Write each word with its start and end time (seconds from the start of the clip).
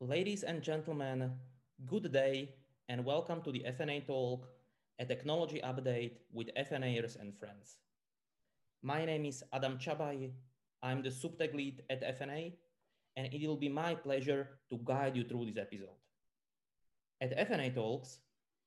Ladies 0.00 0.42
and 0.42 0.60
gentlemen, 0.60 1.32
good 1.86 2.12
day 2.12 2.50
and 2.90 3.02
welcome 3.02 3.40
to 3.40 3.50
the 3.50 3.64
FNA 3.66 4.06
Talk, 4.06 4.46
a 4.98 5.06
technology 5.06 5.58
update 5.64 6.18
with 6.30 6.50
FNAers 6.54 7.18
and 7.18 7.34
friends. 7.34 7.78
My 8.82 9.06
name 9.06 9.24
is 9.24 9.42
Adam 9.54 9.78
Csabay. 9.78 10.32
I'm 10.82 11.02
the 11.02 11.08
SupTech 11.08 11.54
lead 11.54 11.82
at 11.88 12.04
FNA, 12.20 12.52
and 13.16 13.32
it 13.32 13.48
will 13.48 13.56
be 13.56 13.70
my 13.70 13.94
pleasure 13.94 14.58
to 14.68 14.78
guide 14.84 15.16
you 15.16 15.24
through 15.24 15.46
this 15.46 15.56
episode. 15.56 15.96
At 17.22 17.48
FNA 17.48 17.74
Talks, 17.74 18.18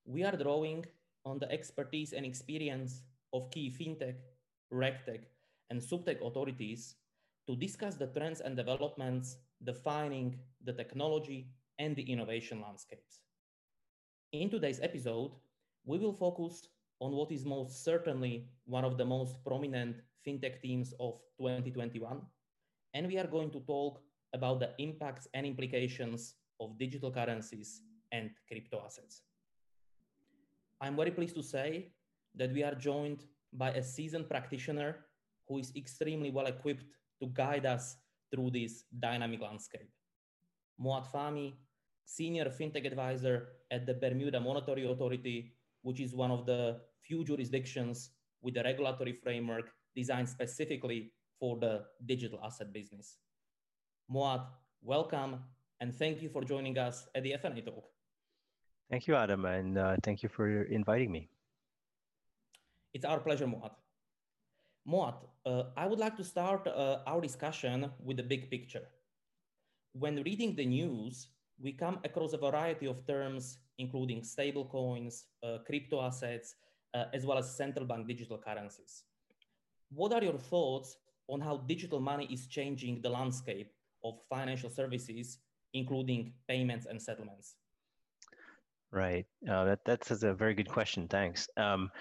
we 0.05 0.23
are 0.23 0.36
drawing 0.36 0.84
on 1.25 1.38
the 1.38 1.52
expertise 1.52 2.11
and 2.11 2.25
experience 2.25 3.04
of 3.34 3.52
key 3.52 3.70
fintech, 3.70 4.16
regtech, 4.73 5.25
and 5.70 5.80
SupTech 5.80 6.25
authorities 6.25 6.96
to 7.50 7.55
discuss 7.55 7.95
the 7.95 8.05
trends 8.05 8.41
and 8.41 8.55
developments 8.55 9.38
defining 9.63 10.38
the 10.65 10.71
technology 10.71 11.50
and 11.79 11.95
the 11.95 12.04
innovation 12.04 12.61
landscapes. 12.61 13.21
In 14.32 14.51
today's 14.51 14.79
episode, 14.83 15.32
we 15.83 15.97
will 15.97 16.14
focus 16.14 16.68
on 17.00 17.11
what 17.11 17.32
is 17.32 17.46
most 17.46 17.83
certainly 17.83 18.47
one 18.65 18.86
of 18.86 19.00
the 19.00 19.06
most 19.06 19.43
prominent 19.43 19.96
fintech 20.23 20.61
themes 20.61 20.93
of 21.00 21.20
2021, 21.39 22.21
and 22.93 23.07
we 23.07 23.18
are 23.18 23.25
going 23.25 23.50
to 23.50 23.61
talk 23.61 24.00
about 24.36 24.59
the 24.59 24.70
impacts 24.78 25.28
and 25.34 25.43
implications 25.47 26.36
of 26.59 26.78
digital 26.78 27.09
currencies 27.09 27.81
and 28.11 28.29
crypto 28.47 28.79
assets. 28.86 29.23
I'm 30.79 30.95
very 30.95 31.09
pleased 31.09 31.36
to 31.36 31.42
say 31.42 31.93
that 32.36 32.53
we 32.53 32.61
are 32.61 32.75
joined 32.75 33.23
by 33.52 33.72
a 33.72 33.81
seasoned 33.81 34.30
practitioner 34.30 34.97
who 35.47 35.58
is 35.58 35.73
extremely 35.75 36.30
well 36.30 36.45
equipped 36.45 36.86
to 37.19 37.28
guide 37.28 37.66
us 37.66 37.97
through 38.31 38.52
this 38.52 38.83
dynamic 39.00 39.41
landscape. 39.41 39.89
Moad 40.80 41.05
Fahmy, 41.11 41.53
Senior 42.05 42.45
FinTech 42.45 42.86
Advisor 42.86 43.50
at 43.72 43.86
the 43.86 43.94
Bermuda 43.94 44.39
Monetary 44.39 44.89
Authority, 44.89 45.53
which 45.81 46.00
is 46.00 46.16
one 46.16 46.31
of 46.31 46.45
the 46.45 46.80
few 47.02 47.23
jurisdictions 47.23 48.12
with 48.42 48.58
a 48.58 48.64
regulatory 48.64 49.14
framework 49.14 49.72
designed 49.95 50.30
specifically 50.30 51.12
for 51.40 51.58
the 51.59 51.84
digital 52.06 52.40
asset 52.44 52.72
business. 52.72 53.17
Moad, 54.09 54.42
welcome 54.81 55.40
and 55.80 55.95
thank 55.95 56.22
you 56.22 56.30
for 56.30 56.44
joining 56.44 56.78
us 56.78 57.08
at 57.16 57.23
the 57.23 57.36
FNA 57.42 57.66
Talk. 57.66 57.86
Thank 58.90 59.08
you, 59.08 59.16
Adam, 59.16 59.45
and 59.45 59.78
uh, 59.78 59.95
thank 60.03 60.23
you 60.23 60.30
for 60.30 60.64
inviting 60.64 61.12
me. 61.12 61.30
It's 62.94 63.06
our 63.06 63.20
pleasure, 63.20 63.45
Moad. 63.45 63.72
Moad, 64.90 65.14
uh, 65.45 65.64
I 65.78 65.86
would 65.86 66.00
like 66.00 66.18
to 66.18 66.23
start 66.23 66.66
uh, 66.68 67.00
our 67.06 67.22
discussion 67.22 67.92
with 68.04 68.18
the 68.18 68.23
big 68.23 68.50
picture. 68.50 68.88
When 69.94 70.23
reading 70.23 70.56
the 70.56 70.66
news, 70.66 71.28
we 71.62 71.73
come 71.73 72.00
across 72.04 72.34
a 72.34 72.38
variety 72.38 72.88
of 72.88 73.06
terms, 73.06 73.59
including 73.78 74.22
stablecoins, 74.22 75.26
uh, 75.44 75.59
crypto 75.66 76.02
assets, 76.02 76.56
uh, 76.96 77.06
as 77.14 77.26
well 77.26 77.38
as 77.38 77.56
central 77.56 77.86
bank 77.86 78.08
digital 78.08 78.38
currencies. 78.38 79.04
What 79.92 80.12
are 80.14 80.23
your 80.23 80.40
thoughts 80.40 80.98
on 81.28 81.40
how 81.40 81.58
digital 81.58 82.00
money 82.00 82.28
is 82.31 82.48
changing 82.48 83.02
the 83.02 83.09
landscape 83.09 83.72
of 84.03 84.20
financial 84.28 84.70
services, 84.70 85.38
including 85.74 86.34
payments 86.48 86.88
and 86.88 87.00
settlements? 87.00 87.56
Right. 88.92 89.28
Uh, 89.48 89.66
that, 89.66 89.80
that's 89.86 90.09
a 90.24 90.34
very 90.34 90.56
good 90.56 90.70
question. 90.70 91.08
Thanks. 91.08 91.48
Um, 91.58 91.92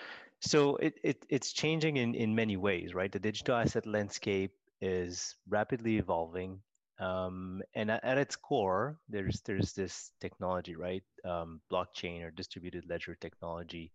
so 0.40 0.76
it, 0.76 0.94
it 1.02 1.26
it's 1.28 1.52
changing 1.52 1.96
in 1.96 2.14
in 2.14 2.34
many 2.34 2.56
ways, 2.56 2.94
right? 2.94 3.10
The 3.10 3.18
digital 3.18 3.56
asset 3.56 3.86
landscape 3.86 4.52
is 4.80 5.34
rapidly 5.48 5.96
evolving, 5.98 6.60
um, 7.00 7.62
and 7.74 7.90
at, 7.90 8.04
at, 8.04 8.18
its 8.18 8.36
core, 8.36 8.96
there's 9.08 9.40
there's 9.42 9.72
this 9.72 10.12
technology, 10.20 10.76
right? 10.76 11.02
Um, 11.24 11.60
blockchain 11.70 12.22
or 12.22 12.30
distributed 12.30 12.88
ledger 12.88 13.16
technology, 13.16 13.90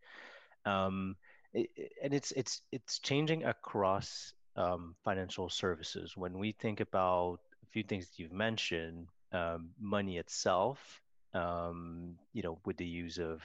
um, 0.65 1.15
it, 1.53 1.69
and 2.03 2.13
it's 2.13 2.31
it's 2.31 2.61
it's 2.71 2.99
changing 2.99 3.45
across 3.45 4.33
um, 4.55 4.95
financial 5.03 5.49
services. 5.49 6.17
When 6.17 6.37
we 6.37 6.51
think 6.51 6.79
about 6.81 7.39
a 7.63 7.67
few 7.71 7.83
things 7.83 8.07
that 8.07 8.19
you've 8.19 8.33
mentioned, 8.33 9.07
um, 9.31 9.69
money 9.79 10.17
itself, 10.17 11.01
um, 11.33 12.15
you 12.33 12.43
know, 12.43 12.59
with 12.65 12.77
the 12.77 12.85
use 12.85 13.17
of 13.17 13.41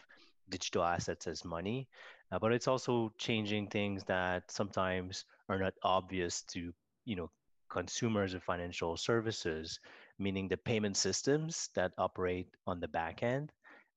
digital 0.51 0.83
assets 0.83 1.27
as 1.27 1.45
money, 1.45 1.89
uh, 2.33 2.39
but 2.39 2.53
it's 2.53 2.69
also 2.69 3.13
changing 3.19 3.69
things 3.69 4.05
that 4.05 4.51
sometimes 4.51 5.25
are 5.49 5.59
not 5.59 5.75
obvious 5.83 6.43
to 6.43 6.73
you 7.05 7.17
know 7.17 7.31
consumers 7.69 8.35
of 8.35 8.43
financial 8.43 8.97
services, 8.97 9.79
meaning 10.19 10.49
the 10.49 10.57
payment 10.57 10.97
systems 10.97 11.69
that 11.75 11.93
operate 11.99 12.49
on 12.67 12.81
the 12.81 12.89
back 12.89 13.23
end, 13.23 13.53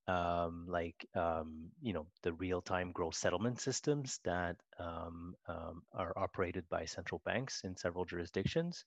um, 0.08 0.66
like 0.68 1.06
um, 1.16 1.70
you 1.82 1.94
know 1.94 2.06
the 2.24 2.34
real-time 2.34 2.92
gross 2.92 3.18
settlement 3.18 3.60
systems 3.60 4.20
that 4.24 4.56
um, 4.80 5.36
um 5.48 5.84
are 5.94 6.14
operated 6.18 6.66
by 6.70 6.86
central 6.86 7.22
banks 7.26 7.62
in 7.64 7.76
several 7.78 8.06
jurisdictions, 8.06 8.86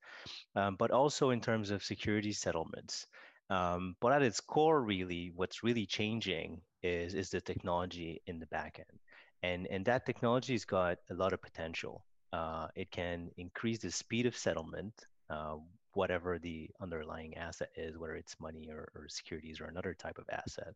um, 0.57 0.77
but 0.79 0.91
also 0.91 1.31
in 1.31 1.41
terms 1.41 1.71
of 1.71 1.85
security 1.85 2.33
settlements. 2.33 3.07
Um, 3.51 3.95
but 4.01 4.13
at 4.13 4.23
its 4.23 4.41
core, 4.41 4.81
really, 4.83 5.31
what's 5.37 5.63
really 5.63 5.87
changing 5.87 6.61
is 6.83 7.15
is 7.15 7.31
the 7.31 7.41
technology 7.41 8.23
in 8.27 8.39
the 8.39 8.47
back 8.47 8.79
end, 8.79 8.99
and 9.45 9.67
and 9.75 9.85
that 9.85 10.07
technology's 10.07 10.65
got 10.65 10.97
a 11.11 11.15
lot 11.23 11.33
of 11.35 11.41
potential. 11.49 12.05
Uh, 12.33 12.67
it 12.75 12.91
can 12.91 13.31
increase 13.37 13.79
the 13.79 13.91
speed 13.91 14.27
of 14.27 14.37
settlement, 14.37 14.95
uh, 15.31 15.57
whatever 15.93 16.39
the 16.39 16.69
underlying 16.81 17.33
asset 17.37 17.71
is, 17.77 17.97
whether 17.99 18.17
it's 18.17 18.41
money 18.41 18.65
or, 18.71 18.83
or 18.97 19.05
securities 19.09 19.61
or 19.61 19.67
another 19.67 19.95
type 19.95 20.19
of 20.19 20.27
asset. 20.41 20.75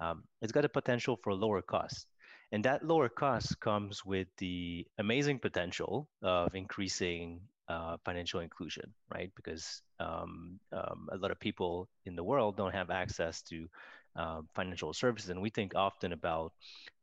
Um, 0.00 0.24
it's 0.42 0.52
got 0.52 0.64
a 0.64 0.68
potential 0.80 1.18
for 1.22 1.34
lower 1.34 1.62
cost. 1.62 2.06
And 2.52 2.64
that 2.64 2.82
lower 2.82 3.10
cost 3.10 3.60
comes 3.60 4.04
with 4.06 4.28
the 4.38 4.86
amazing 4.98 5.38
potential 5.40 6.08
of 6.22 6.54
increasing 6.54 7.40
uh, 7.68 7.96
financial 8.04 8.40
inclusion, 8.40 8.94
right? 9.14 9.30
Because 9.36 9.82
um, 10.00 10.58
um, 10.72 11.08
a 11.12 11.18
lot 11.18 11.30
of 11.30 11.38
people 11.38 11.88
in 12.06 12.16
the 12.16 12.24
world 12.24 12.56
don't 12.56 12.74
have 12.74 12.90
access 12.90 13.42
to 13.50 13.68
uh, 14.16 14.40
financial 14.54 14.94
services, 14.94 15.28
and 15.30 15.42
we 15.42 15.50
think 15.50 15.74
often 15.74 16.12
about 16.12 16.52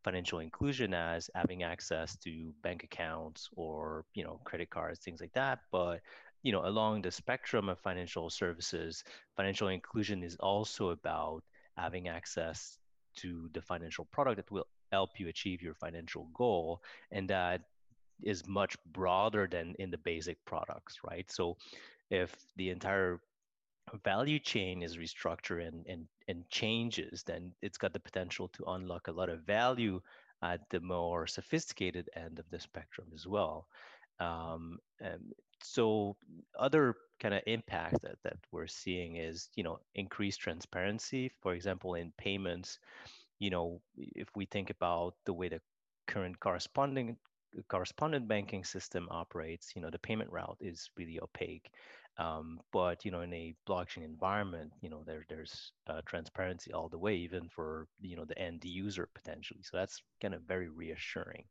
financial 0.06 0.40
inclusion 0.40 0.94
as 0.94 1.30
having 1.34 1.64
access 1.64 2.16
to 2.18 2.54
bank 2.62 2.84
accounts 2.84 3.50
or 3.56 4.06
you 4.14 4.24
know 4.24 4.40
credit 4.46 4.70
cards, 4.70 5.00
things 5.00 5.20
like 5.20 5.34
that. 5.34 5.60
But 5.72 6.00
you 6.44 6.52
know, 6.52 6.64
along 6.66 7.02
the 7.02 7.12
spectrum 7.12 7.70
of 7.70 7.80
financial 7.80 8.30
services, 8.30 9.04
financial 9.36 9.70
inclusion 9.70 10.24
is 10.24 10.36
also 10.40 10.90
about 10.90 11.44
having 11.76 12.08
access 12.08 12.78
to 13.18 13.50
the 13.54 13.62
financial 13.62 14.06
product 14.06 14.38
that 14.38 14.52
will 14.52 14.68
help 14.92 15.20
you 15.20 15.28
achieve 15.28 15.62
your 15.62 15.74
financial 15.74 16.30
goal 16.34 16.82
and 17.12 17.28
that 17.30 17.62
is 18.24 18.48
much 18.48 18.78
broader 18.94 19.48
than 19.52 19.74
in 19.80 19.90
the 19.90 19.98
basic 19.98 20.38
products, 20.46 21.00
right? 21.04 21.30
So 21.32 21.58
if 22.10 22.34
the 22.56 22.70
entire 22.70 23.20
value 24.04 24.40
chain 24.40 24.82
is 24.82 24.98
restructured 24.98 25.68
and, 25.68 25.86
and, 25.88 26.08
and 26.28 26.48
changes, 26.50 27.24
then 27.24 27.52
it's 27.62 27.78
got 27.78 27.94
the 27.94 28.00
potential 28.00 28.48
to 28.50 28.66
unlock 28.66 29.08
a 29.08 29.12
lot 29.12 29.30
of 29.30 29.42
value 29.42 30.02
at 30.42 30.62
the 30.70 30.80
more 30.80 31.28
sophisticated 31.28 32.10
end 32.16 32.40
of 32.40 32.46
the 32.52 32.60
spectrum 32.60 33.08
as 33.14 33.26
well. 33.28 33.68
Um, 34.20 34.80
and 35.00 35.34
so 35.62 36.16
other 36.58 36.96
kind 37.20 37.34
of 37.34 37.42
impact 37.48 38.02
that, 38.02 38.18
that 38.24 38.38
we're 38.52 38.68
seeing 38.68 39.18
is, 39.18 39.50
you 39.56 39.64
know, 39.64 39.80
increased 39.96 40.40
transparency, 40.40 41.32
for 41.42 41.54
example, 41.54 41.96
in 41.96 42.12
payments, 42.18 42.80
you 43.40 43.50
know, 43.50 43.82
if 43.98 44.28
we 44.36 44.46
think 44.46 44.70
about 44.70 45.16
the 45.26 45.34
way 45.34 45.50
the 45.50 45.62
current 46.08 46.40
corresponding 46.40 47.18
correspondent 47.70 48.28
banking 48.28 48.64
system 48.64 49.08
operates, 49.10 49.74
you 49.76 49.82
know, 49.82 49.90
the 49.90 50.00
payment 50.00 50.30
route 50.32 50.58
is 50.60 50.90
really 50.98 51.20
opaque. 51.22 51.72
Um, 52.18 52.60
but 52.72 53.04
you 53.06 53.12
know, 53.12 53.22
in 53.22 53.34
a 53.34 53.56
blockchain 53.68 54.04
environment, 54.06 54.72
you 54.82 54.90
know, 54.90 55.04
there 55.06 55.26
there's 55.30 55.72
uh, 55.88 56.02
transparency 56.06 56.72
all 56.74 56.90
the 56.90 56.98
way, 56.98 57.16
even 57.16 57.50
for 57.50 57.88
you 58.02 58.16
know 58.16 58.26
the 58.26 58.38
end 58.40 58.64
user 58.64 59.10
potentially. 59.14 59.62
So 59.64 59.78
that's 59.78 60.02
kind 60.22 60.34
of 60.34 60.42
very 60.44 60.70
reassuring. 60.70 61.44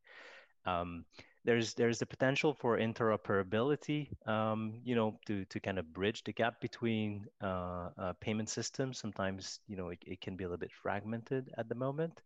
Um, 0.67 1.05
there's 1.45 1.75
there's 1.75 1.99
the 1.99 2.07
potential 2.07 2.55
for 2.55 2.79
interoperability, 2.79 4.09
um, 4.27 4.81
you 4.83 4.95
know, 4.95 5.19
to 5.27 5.45
to 5.47 5.61
kind 5.61 5.79
of 5.79 5.93
bridge 5.93 6.25
the 6.25 6.33
gap 6.33 6.61
between 6.61 7.27
uh, 7.43 7.91
uh, 7.99 8.13
payment 8.21 8.49
systems. 8.49 8.99
Sometimes 8.99 9.61
you 9.67 9.77
know 9.77 9.91
it, 9.91 9.99
it 10.07 10.21
can 10.23 10.37
be 10.37 10.45
a 10.45 10.49
little 10.49 10.59
bit 10.59 10.73
fragmented 10.73 11.51
at 11.59 11.69
the 11.69 11.75
moment. 11.75 12.23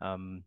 Um, 0.00 0.44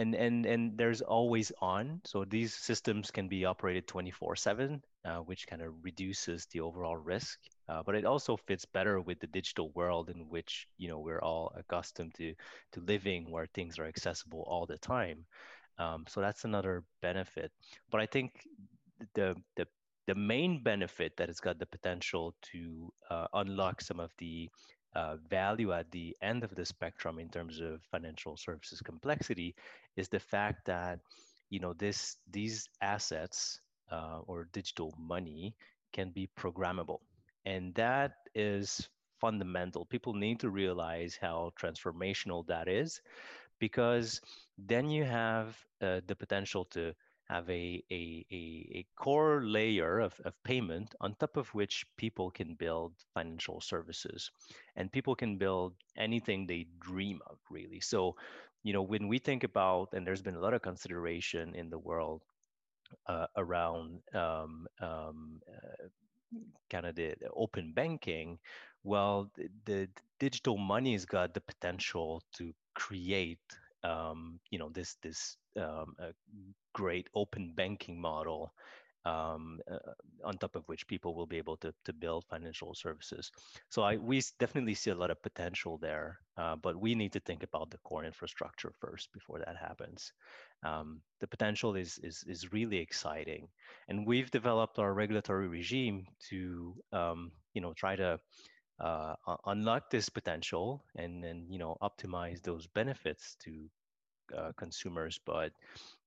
and 0.00 0.14
and 0.14 0.46
and 0.46 0.78
there's 0.78 1.02
always 1.02 1.52
on. 1.60 2.00
So 2.04 2.24
these 2.24 2.54
systems 2.54 3.10
can 3.10 3.28
be 3.28 3.44
operated 3.44 3.86
24 3.86 4.32
uh, 4.32 4.36
7 4.36 4.82
which 5.26 5.46
kind 5.46 5.62
of 5.62 5.72
reduces 5.82 6.46
the 6.52 6.60
overall 6.60 6.96
risk 6.96 7.38
uh, 7.70 7.82
but 7.86 7.94
it 7.94 8.04
also 8.04 8.36
fits 8.36 8.64
better 8.64 9.00
with 9.00 9.20
the 9.20 9.26
digital 9.28 9.70
world 9.74 10.10
in 10.10 10.28
which 10.28 10.66
you 10.76 10.88
know 10.88 10.98
we're 10.98 11.22
all 11.22 11.52
accustomed 11.56 12.12
to 12.14 12.34
to 12.72 12.80
living 12.80 13.30
where 13.30 13.46
things 13.46 13.78
are 13.78 13.86
accessible 13.86 14.44
all 14.48 14.66
the 14.66 14.78
time. 14.78 15.24
Um, 15.78 16.04
so 16.08 16.20
that's 16.20 16.44
another 16.44 16.84
benefit. 17.00 17.52
But 17.90 18.00
i 18.00 18.06
think 18.06 18.32
the 19.14 19.36
the 19.56 19.66
the 20.06 20.14
main 20.14 20.62
benefit 20.62 21.12
that 21.16 21.28
it's 21.28 21.40
got 21.40 21.58
the 21.58 21.66
potential 21.66 22.34
to 22.42 22.92
uh, 23.10 23.26
unlock 23.34 23.80
some 23.80 24.00
of 24.00 24.10
the 24.18 24.50
uh, 24.94 25.16
value 25.28 25.72
at 25.72 25.90
the 25.90 26.16
end 26.22 26.42
of 26.44 26.54
the 26.54 26.64
spectrum 26.64 27.18
in 27.18 27.28
terms 27.28 27.60
of 27.60 27.80
financial 27.90 28.36
services 28.36 28.80
complexity 28.80 29.54
is 29.96 30.08
the 30.08 30.20
fact 30.20 30.66
that 30.66 30.98
you 31.50 31.60
know 31.60 31.72
this 31.74 32.16
these 32.30 32.68
assets 32.80 33.60
uh, 33.90 34.20
or 34.26 34.48
digital 34.52 34.94
money 34.98 35.54
can 35.92 36.10
be 36.10 36.28
programmable. 36.38 37.00
And 37.44 37.74
that 37.74 38.12
is 38.34 38.88
fundamental. 39.20 39.84
People 39.84 40.14
need 40.14 40.40
to 40.40 40.50
realize 40.50 41.18
how 41.20 41.52
transformational 41.60 42.46
that 42.46 42.68
is 42.68 43.00
because 43.58 44.20
then 44.58 44.88
you 44.88 45.04
have 45.04 45.56
uh, 45.82 46.00
the 46.06 46.14
potential 46.14 46.64
to 46.66 46.94
have 47.30 47.48
a, 47.48 47.82
a, 47.90 48.26
a, 48.32 48.42
a, 48.78 48.86
core 48.96 49.42
layer 49.44 50.00
of, 50.00 50.14
of 50.24 50.34
payment 50.44 50.94
on 51.00 51.14
top 51.14 51.36
of 51.36 51.48
which 51.54 51.86
people 51.96 52.30
can 52.30 52.54
build 52.54 52.92
financial 53.14 53.60
services. 53.60 54.30
And 54.76 54.90
people 54.90 55.14
can 55.14 55.38
build 55.38 55.74
anything 55.96 56.46
they 56.46 56.66
dream 56.80 57.20
of 57.26 57.38
really. 57.50 57.80
So 57.80 58.16
you 58.62 58.72
know 58.72 58.82
when 58.82 59.08
we 59.08 59.18
think 59.18 59.44
about 59.44 59.88
and 59.92 60.06
there's 60.06 60.22
been 60.22 60.36
a 60.36 60.40
lot 60.40 60.54
of 60.54 60.62
consideration 60.62 61.54
in 61.54 61.70
the 61.70 61.78
world 61.78 62.22
uh, 63.06 63.26
around 63.36 64.00
um, 64.14 64.66
um, 64.80 65.40
uh, 65.48 65.86
kind 66.68 66.86
of 66.86 66.94
the, 66.94 67.14
open 67.34 67.72
banking 67.72 68.38
well 68.84 69.30
the, 69.36 69.48
the 69.64 69.88
digital 70.18 70.58
money's 70.58 71.04
got 71.04 71.32
the 71.34 71.40
potential 71.40 72.22
to 72.36 72.52
create 72.74 73.38
um, 73.84 74.40
you 74.50 74.58
know 74.58 74.70
this 74.70 74.96
this 75.02 75.36
um, 75.56 75.94
great 76.72 77.08
open 77.14 77.52
banking 77.56 78.00
model 78.00 78.52
um, 79.04 79.60
uh, 79.70 79.78
on 80.24 80.36
top 80.36 80.56
of 80.56 80.64
which 80.66 80.86
people 80.86 81.14
will 81.14 81.26
be 81.26 81.38
able 81.38 81.56
to, 81.58 81.72
to 81.84 81.92
build 81.92 82.24
financial 82.28 82.74
services. 82.74 83.30
So 83.70 83.82
I, 83.82 83.96
we 83.96 84.22
definitely 84.38 84.74
see 84.74 84.90
a 84.90 84.94
lot 84.94 85.10
of 85.10 85.22
potential 85.22 85.78
there, 85.78 86.18
uh, 86.36 86.56
but 86.56 86.76
we 86.78 86.94
need 86.94 87.12
to 87.12 87.20
think 87.20 87.42
about 87.42 87.70
the 87.70 87.78
core 87.78 88.04
infrastructure 88.04 88.72
first 88.78 89.12
before 89.12 89.38
that 89.38 89.56
happens. 89.56 90.12
Um, 90.64 91.00
the 91.20 91.26
potential 91.26 91.76
is, 91.76 91.98
is, 92.02 92.24
is 92.26 92.52
really 92.52 92.78
exciting. 92.78 93.48
And 93.88 94.06
we've 94.06 94.30
developed 94.30 94.78
our 94.78 94.92
regulatory 94.92 95.48
regime 95.48 96.04
to 96.28 96.74
um, 96.92 97.32
you 97.54 97.62
know, 97.62 97.72
try 97.72 97.96
to 97.96 98.18
uh, 98.80 99.14
unlock 99.46 99.90
this 99.90 100.08
potential 100.08 100.82
and 100.96 101.22
then 101.22 101.46
you 101.48 101.58
know 101.58 101.76
optimize 101.82 102.42
those 102.42 102.66
benefits 102.68 103.36
to 103.40 103.68
uh, 104.36 104.52
consumers 104.56 105.20
but 105.26 105.52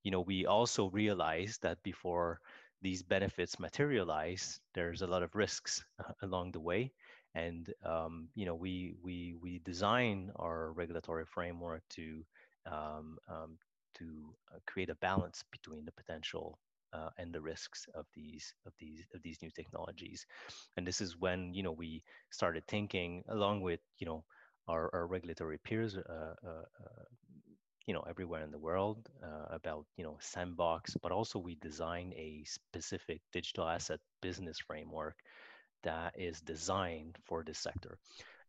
you 0.02 0.10
know 0.10 0.20
we 0.20 0.46
also 0.46 0.90
realize 0.90 1.58
that 1.62 1.82
before 1.82 2.40
these 2.82 3.02
benefits 3.02 3.58
materialize 3.58 4.60
there's 4.74 5.02
a 5.02 5.06
lot 5.06 5.22
of 5.22 5.34
risks 5.34 5.84
uh, 6.00 6.12
along 6.22 6.52
the 6.52 6.60
way 6.60 6.92
and 7.34 7.72
um, 7.84 8.28
you 8.34 8.46
know 8.46 8.54
we 8.54 8.94
we 9.02 9.34
we 9.40 9.60
design 9.64 10.30
our 10.36 10.72
regulatory 10.72 11.24
framework 11.26 11.82
to 11.90 12.24
um, 12.66 13.18
um, 13.28 13.58
to 13.94 14.34
uh, 14.52 14.58
create 14.66 14.90
a 14.90 14.94
balance 14.96 15.44
between 15.52 15.84
the 15.84 15.92
potential 15.92 16.58
uh, 16.94 17.10
and 17.18 17.32
the 17.32 17.40
risks 17.40 17.86
of 17.94 18.06
these 18.14 18.54
of 18.66 18.72
these 18.78 19.04
of 19.14 19.22
these 19.22 19.38
new 19.42 19.50
technologies. 19.50 20.26
And 20.76 20.86
this 20.86 21.00
is 21.00 21.18
when 21.18 21.52
you 21.54 21.62
know 21.62 21.72
we 21.72 22.02
started 22.30 22.64
thinking 22.68 23.24
along 23.28 23.62
with 23.62 23.80
you 23.98 24.06
know 24.06 24.24
our, 24.68 24.90
our 24.94 25.06
regulatory 25.06 25.58
peers 25.58 25.96
uh, 25.96 26.34
uh, 26.46 26.48
uh 26.48 27.04
you 27.86 27.92
know 27.92 28.04
everywhere 28.08 28.42
in 28.42 28.50
the 28.50 28.58
world 28.58 29.08
uh, 29.22 29.46
about 29.50 29.86
you 29.96 30.04
know 30.04 30.16
sandbox 30.20 30.96
but 31.02 31.12
also 31.12 31.38
we 31.38 31.54
designed 31.56 32.14
a 32.14 32.42
specific 32.46 33.20
digital 33.32 33.68
asset 33.68 34.00
business 34.22 34.58
framework 34.58 35.16
that 35.82 36.14
is 36.16 36.40
designed 36.40 37.18
for 37.26 37.42
this 37.44 37.58
sector 37.58 37.98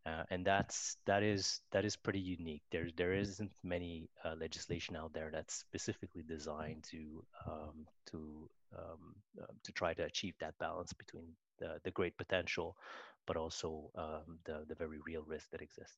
uh, 0.06 0.24
and 0.30 0.46
that's 0.46 0.98
that 1.06 1.24
is 1.24 1.62
that 1.72 1.84
is 1.84 1.96
pretty 1.96 2.20
unique. 2.20 2.62
There 2.72 2.90
there 2.96 3.14
isn't 3.14 3.52
many 3.64 4.10
uh, 4.24 4.36
legislation 4.40 4.96
out 4.96 5.14
there 5.14 5.30
that's 5.34 5.56
specifically 5.56 6.22
designed 6.22 6.84
to 6.92 7.26
um, 7.48 7.88
to 8.12 8.50
um, 8.78 9.16
uh, 9.42 9.54
to 9.64 9.72
try 9.72 9.94
to 9.96 10.04
achieve 10.04 10.36
that 10.40 10.54
balance 10.60 10.94
between 10.94 11.34
the, 11.58 11.80
the 11.84 11.92
great 11.92 12.16
potential, 12.18 12.78
but 13.26 13.36
also 13.36 13.90
um, 13.96 14.38
the 14.46 14.66
the 14.68 14.76
very 14.76 15.00
real 15.08 15.24
risk 15.26 15.50
that 15.50 15.62
exists. 15.62 15.98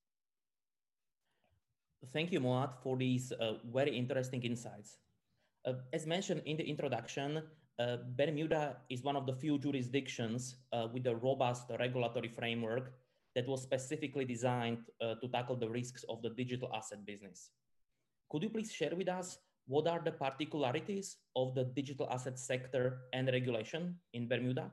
Thank 2.13 2.31
you, 2.31 2.39
Moad, 2.39 2.75
for 2.81 2.95
these 2.95 3.33
uh, 3.33 3.55
very 3.65 3.97
interesting 3.97 4.41
insights. 4.43 4.99
Uh, 5.65 5.73
as 5.91 6.05
mentioned 6.05 6.43
in 6.45 6.55
the 6.55 6.63
introduction, 6.63 7.41
uh, 7.79 7.97
Bermuda 8.15 8.77
is 8.89 9.03
one 9.03 9.17
of 9.17 9.25
the 9.25 9.33
few 9.33 9.57
jurisdictions 9.57 10.55
with 10.93 11.07
a 11.07 11.15
robust 11.15 11.69
regulatory 11.77 12.29
framework 12.29 12.93
that 13.37 13.47
was 13.47 13.61
specifically 13.61 14.25
designed 14.25 14.79
uh, 14.99 15.13
to 15.21 15.27
tackle 15.29 15.55
the 15.55 15.69
risks 15.69 16.03
of 16.09 16.23
the 16.23 16.29
digital 16.29 16.71
asset 16.73 17.05
business. 17.05 17.51
Could 18.31 18.41
you 18.41 18.49
please 18.49 18.73
share 18.73 18.95
with 18.97 19.07
us 19.07 19.37
what 19.67 19.85
are 19.87 20.01
the 20.03 20.11
particularities 20.11 21.17
of 21.35 21.53
the 21.53 21.63
digital 21.63 22.09
asset 22.09 22.39
sector 22.39 23.01
and 23.13 23.27
regulation 23.27 23.95
in 24.13 24.27
Bermuda? 24.27 24.71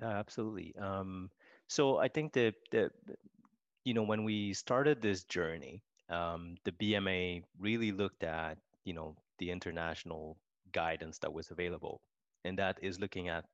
Yeah, 0.00 0.16
absolutely. 0.16 0.74
Um, 0.80 1.30
so 1.68 1.98
I 1.98 2.08
think 2.08 2.32
that 2.32 2.54
the, 2.70 2.90
you 3.84 3.92
know 3.92 4.02
when 4.02 4.24
we 4.24 4.54
started 4.54 5.02
this 5.02 5.24
journey, 5.24 5.82
um, 6.08 6.56
the 6.64 6.72
BMA 6.72 7.42
really 7.60 7.92
looked 7.92 8.24
at 8.24 8.56
you 8.84 8.94
know 8.94 9.16
the 9.38 9.50
international 9.50 10.38
guidance 10.72 11.18
that 11.18 11.32
was 11.32 11.50
available, 11.50 12.00
and 12.46 12.58
that 12.58 12.78
is 12.80 12.98
looking 12.98 13.28
at 13.28 13.44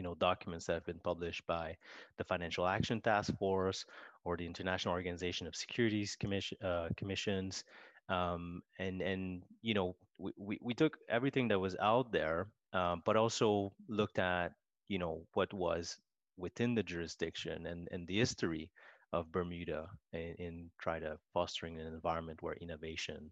you 0.00 0.04
know 0.04 0.14
documents 0.14 0.64
that 0.64 0.72
have 0.72 0.86
been 0.86 1.04
published 1.04 1.46
by 1.46 1.76
the 2.16 2.24
Financial 2.24 2.66
Action 2.66 3.02
Task 3.02 3.36
Force 3.36 3.84
or 4.24 4.34
the 4.34 4.46
International 4.46 4.94
Organization 4.94 5.46
of 5.46 5.54
Securities 5.54 6.16
Commission, 6.16 6.56
uh, 6.64 6.88
Commissions, 6.96 7.64
um, 8.08 8.62
and 8.78 9.02
and 9.02 9.42
you 9.60 9.74
know 9.74 9.94
we, 10.16 10.32
we, 10.38 10.58
we 10.62 10.72
took 10.72 10.96
everything 11.10 11.48
that 11.48 11.60
was 11.60 11.76
out 11.82 12.10
there, 12.12 12.46
um, 12.72 13.02
but 13.04 13.18
also 13.18 13.74
looked 13.88 14.18
at 14.18 14.52
you 14.88 14.98
know 14.98 15.20
what 15.34 15.52
was 15.52 15.98
within 16.38 16.74
the 16.74 16.82
jurisdiction 16.82 17.66
and 17.66 17.86
and 17.92 18.06
the 18.06 18.16
history 18.16 18.70
of 19.12 19.30
Bermuda 19.30 19.86
in, 20.14 20.34
in 20.38 20.70
try 20.78 20.98
to 20.98 21.18
fostering 21.34 21.78
an 21.78 21.86
environment 21.92 22.42
where 22.42 22.54
innovation 22.54 23.30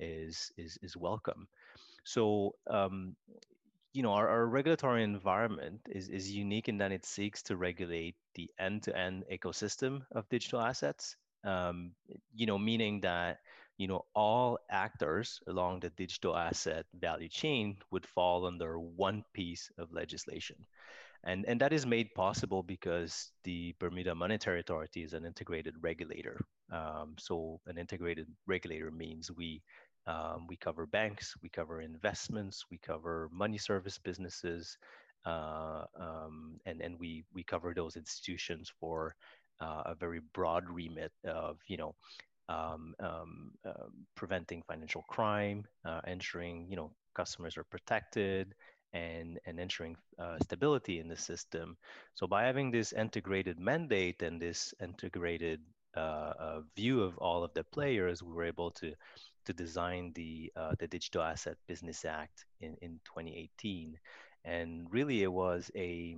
is 0.00 0.50
is 0.56 0.78
is 0.82 0.96
welcome. 0.96 1.46
So 2.02 2.56
um, 2.68 3.14
you 3.98 4.04
know, 4.04 4.12
our, 4.12 4.28
our 4.28 4.46
regulatory 4.46 5.02
environment 5.02 5.80
is, 5.90 6.08
is 6.08 6.30
unique 6.30 6.68
in 6.68 6.78
that 6.78 6.92
it 6.92 7.04
seeks 7.04 7.42
to 7.42 7.56
regulate 7.56 8.14
the 8.36 8.48
end-to-end 8.56 9.24
ecosystem 9.28 10.02
of 10.12 10.28
digital 10.28 10.60
assets. 10.60 11.16
Um, 11.42 11.90
you 12.32 12.46
know, 12.46 12.58
meaning 12.58 13.00
that 13.00 13.38
you 13.76 13.88
know 13.88 14.04
all 14.14 14.60
actors 14.70 15.40
along 15.48 15.80
the 15.80 15.90
digital 15.90 16.36
asset 16.36 16.86
value 16.94 17.28
chain 17.28 17.78
would 17.90 18.06
fall 18.06 18.46
under 18.46 18.78
one 18.78 19.24
piece 19.34 19.68
of 19.78 19.92
legislation. 19.92 20.64
And, 21.24 21.44
and 21.46 21.60
that 21.60 21.72
is 21.72 21.84
made 21.84 22.14
possible 22.14 22.62
because 22.62 23.32
the 23.42 23.74
Bermuda 23.80 24.14
Monetary 24.14 24.60
Authority 24.60 25.02
is 25.02 25.12
an 25.12 25.24
integrated 25.24 25.74
regulator. 25.80 26.40
Um, 26.72 27.16
so 27.18 27.58
an 27.66 27.78
integrated 27.78 28.28
regulator 28.46 28.92
means 28.92 29.28
we 29.32 29.60
um, 30.08 30.46
we 30.48 30.56
cover 30.56 30.86
banks, 30.86 31.34
we 31.42 31.50
cover 31.50 31.82
investments, 31.82 32.64
we 32.70 32.78
cover 32.78 33.28
money 33.30 33.58
service 33.58 33.98
businesses, 33.98 34.78
uh, 35.26 35.84
um, 36.00 36.58
and 36.64 36.80
and 36.80 36.98
we 36.98 37.24
we 37.34 37.44
cover 37.44 37.74
those 37.74 37.96
institutions 37.96 38.72
for 38.80 39.14
uh, 39.60 39.82
a 39.84 39.94
very 39.94 40.20
broad 40.32 40.64
remit 40.70 41.12
of 41.24 41.58
you 41.66 41.76
know 41.76 41.94
um, 42.48 42.94
um, 43.00 43.52
um 43.66 43.92
preventing 44.14 44.62
financial 44.62 45.02
crime, 45.08 45.64
uh, 45.84 46.00
ensuring 46.06 46.66
you 46.70 46.76
know 46.76 46.90
customers 47.14 47.58
are 47.58 47.64
protected, 47.64 48.54
and 48.94 49.38
and 49.44 49.60
ensuring 49.60 49.94
uh, 50.18 50.38
stability 50.42 51.00
in 51.00 51.08
the 51.08 51.16
system. 51.16 51.76
So 52.14 52.26
by 52.26 52.44
having 52.44 52.70
this 52.70 52.94
integrated 52.94 53.60
mandate 53.60 54.22
and 54.22 54.40
this 54.40 54.72
integrated 54.82 55.60
uh, 55.96 56.32
uh, 56.38 56.60
view 56.76 57.02
of 57.02 57.18
all 57.18 57.44
of 57.44 57.52
the 57.54 57.64
players, 57.64 58.22
we 58.22 58.32
were 58.32 58.44
able 58.44 58.70
to 58.70 58.94
to 59.48 59.54
design 59.54 60.12
the 60.14 60.52
uh, 60.56 60.74
the 60.78 60.86
Digital 60.86 61.22
Asset 61.22 61.56
Business 61.66 62.04
Act 62.04 62.44
in, 62.60 62.76
in 62.82 63.00
2018, 63.06 63.98
and 64.44 64.86
really 64.90 65.22
it 65.22 65.32
was 65.32 65.70
a 65.74 66.16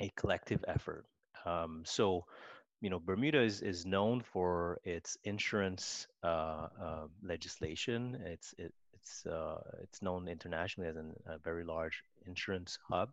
a 0.00 0.08
collective 0.16 0.64
effort. 0.68 1.04
Um, 1.44 1.82
so, 1.84 2.24
you 2.80 2.90
know, 2.90 3.00
Bermuda 3.00 3.42
is, 3.42 3.60
is 3.60 3.84
known 3.84 4.22
for 4.22 4.78
its 4.84 5.18
insurance 5.24 6.06
uh, 6.22 6.68
uh, 6.80 7.06
legislation. 7.22 8.22
It's 8.24 8.54
it, 8.56 8.72
it's 8.94 9.26
uh, 9.26 9.58
it's 9.82 10.00
known 10.00 10.28
internationally 10.28 10.88
as 10.88 10.96
an, 10.96 11.12
a 11.26 11.38
very 11.38 11.64
large 11.64 12.04
insurance 12.24 12.78
hub, 12.88 13.10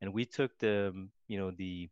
and 0.00 0.12
we 0.12 0.24
took 0.24 0.58
the 0.58 0.92
you 1.28 1.38
know 1.38 1.52
the 1.52 1.88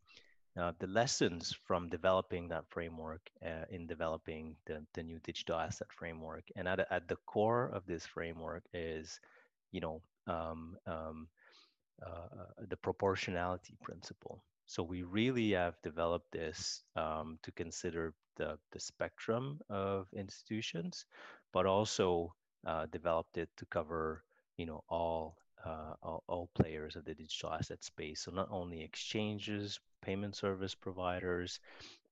uh, 0.58 0.72
the 0.78 0.86
lessons 0.86 1.54
from 1.66 1.88
developing 1.88 2.48
that 2.48 2.64
framework 2.70 3.20
uh, 3.44 3.64
in 3.70 3.86
developing 3.86 4.56
the, 4.66 4.84
the 4.94 5.02
new 5.02 5.18
digital 5.20 5.56
asset 5.56 5.88
framework. 5.96 6.44
And 6.56 6.66
at, 6.66 6.80
at 6.90 7.08
the 7.08 7.16
core 7.26 7.70
of 7.72 7.86
this 7.86 8.06
framework 8.06 8.64
is, 8.72 9.20
you 9.72 9.80
know, 9.80 10.02
um, 10.26 10.76
um, 10.86 11.28
uh, 12.04 12.64
the 12.68 12.76
proportionality 12.76 13.76
principle. 13.82 14.42
So 14.66 14.82
we 14.82 15.02
really 15.02 15.50
have 15.52 15.74
developed 15.82 16.32
this 16.32 16.82
um, 16.96 17.38
to 17.42 17.52
consider 17.52 18.14
the, 18.36 18.58
the 18.72 18.80
spectrum 18.80 19.60
of 19.68 20.06
institutions, 20.16 21.06
but 21.52 21.66
also 21.66 22.34
uh, 22.66 22.86
developed 22.92 23.36
it 23.36 23.48
to 23.56 23.66
cover, 23.66 24.22
you 24.56 24.66
know, 24.66 24.84
all, 24.88 25.36
uh, 25.64 25.94
all, 26.02 26.22
all 26.26 26.50
players 26.54 26.96
of 26.96 27.04
the 27.04 27.14
digital 27.14 27.52
asset 27.52 27.82
space. 27.84 28.22
So 28.22 28.30
not 28.30 28.48
only 28.50 28.82
exchanges, 28.82 29.78
payment 30.02 30.36
service 30.36 30.74
providers, 30.74 31.60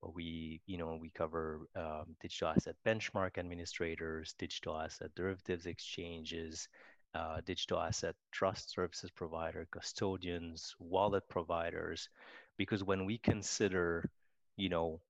but 0.02 0.14
we, 0.14 0.60
you 0.66 0.78
know, 0.78 0.98
we 1.00 1.10
cover 1.10 1.66
um, 1.74 2.16
digital 2.20 2.48
asset 2.48 2.76
benchmark 2.86 3.38
administrators, 3.38 4.34
digital 4.38 4.76
asset 4.76 5.10
derivatives 5.16 5.66
exchanges, 5.66 6.68
uh, 7.14 7.40
digital 7.44 7.80
asset 7.80 8.14
trust 8.30 8.70
services 8.70 9.10
provider, 9.10 9.66
custodians, 9.70 10.74
wallet 10.78 11.24
providers, 11.28 12.08
because 12.56 12.84
when 12.84 13.04
we 13.06 13.18
consider, 13.18 14.08
you 14.56 14.68
know, 14.68 15.00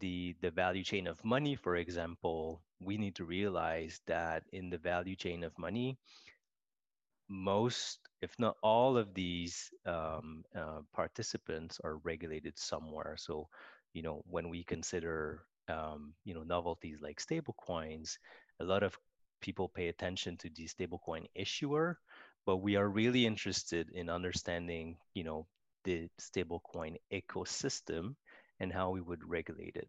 the 0.00 0.34
the 0.40 0.50
value 0.50 0.84
chain 0.84 1.06
of 1.06 1.24
money, 1.24 1.56
for 1.56 1.76
example, 1.76 2.62
we 2.80 2.96
need 2.96 3.14
to 3.16 3.24
realize 3.24 4.00
that 4.06 4.42
in 4.52 4.70
the 4.70 4.78
value 4.78 5.16
chain 5.16 5.44
of 5.44 5.58
money, 5.58 5.98
most, 7.28 7.98
if 8.22 8.34
not 8.38 8.56
all 8.62 8.96
of 8.96 9.14
these 9.14 9.70
um, 9.86 10.44
uh, 10.56 10.80
participants 10.92 11.80
are 11.84 11.96
regulated 11.98 12.58
somewhere. 12.58 13.16
So, 13.18 13.48
you 13.92 14.02
know, 14.02 14.22
when 14.28 14.48
we 14.48 14.64
consider, 14.64 15.42
um, 15.68 16.14
you 16.24 16.34
know, 16.34 16.42
novelties 16.42 16.98
like 17.00 17.20
stablecoins, 17.20 18.18
a 18.60 18.64
lot 18.64 18.82
of 18.82 18.96
people 19.40 19.68
pay 19.68 19.88
attention 19.88 20.36
to 20.38 20.50
the 20.50 20.66
stablecoin 20.66 21.26
issuer, 21.34 21.98
but 22.46 22.58
we 22.58 22.76
are 22.76 22.88
really 22.88 23.26
interested 23.26 23.90
in 23.90 24.08
understanding, 24.08 24.96
you 25.14 25.24
know, 25.24 25.46
the 25.84 26.08
stablecoin 26.20 26.96
ecosystem 27.12 28.14
and 28.60 28.72
how 28.72 28.90
we 28.90 29.00
would 29.00 29.22
regulate 29.28 29.76
it. 29.76 29.88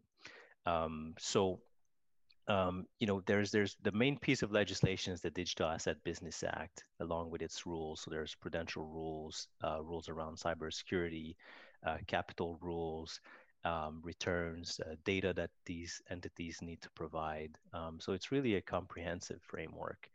Um, 0.65 1.13
so 1.19 1.59
um, 2.47 2.85
you 2.99 3.07
know, 3.07 3.21
there's 3.25 3.51
there's 3.51 3.75
the 3.81 3.91
main 3.91 4.17
piece 4.17 4.43
of 4.43 4.51
legislation 4.51 5.13
is 5.13 5.21
the 5.21 5.31
Digital 5.31 5.67
Asset 5.67 5.97
Business 6.03 6.43
Act, 6.43 6.83
along 6.99 7.31
with 7.31 7.41
its 7.41 7.65
rules. 7.65 8.01
So 8.01 8.11
there's 8.11 8.35
prudential 8.35 8.85
rules, 8.85 9.47
uh, 9.63 9.81
rules 9.83 10.09
around 10.09 10.37
cybersecurity, 10.37 11.35
uh, 11.85 11.97
capital 12.07 12.57
rules, 12.61 13.19
um, 13.63 13.99
returns, 14.03 14.79
uh, 14.85 14.95
data 15.05 15.33
that 15.33 15.49
these 15.65 16.01
entities 16.11 16.59
need 16.61 16.81
to 16.81 16.89
provide. 16.91 17.57
Um, 17.73 17.99
so 17.99 18.13
it's 18.13 18.31
really 18.31 18.55
a 18.55 18.61
comprehensive 18.61 19.41
framework. 19.41 20.07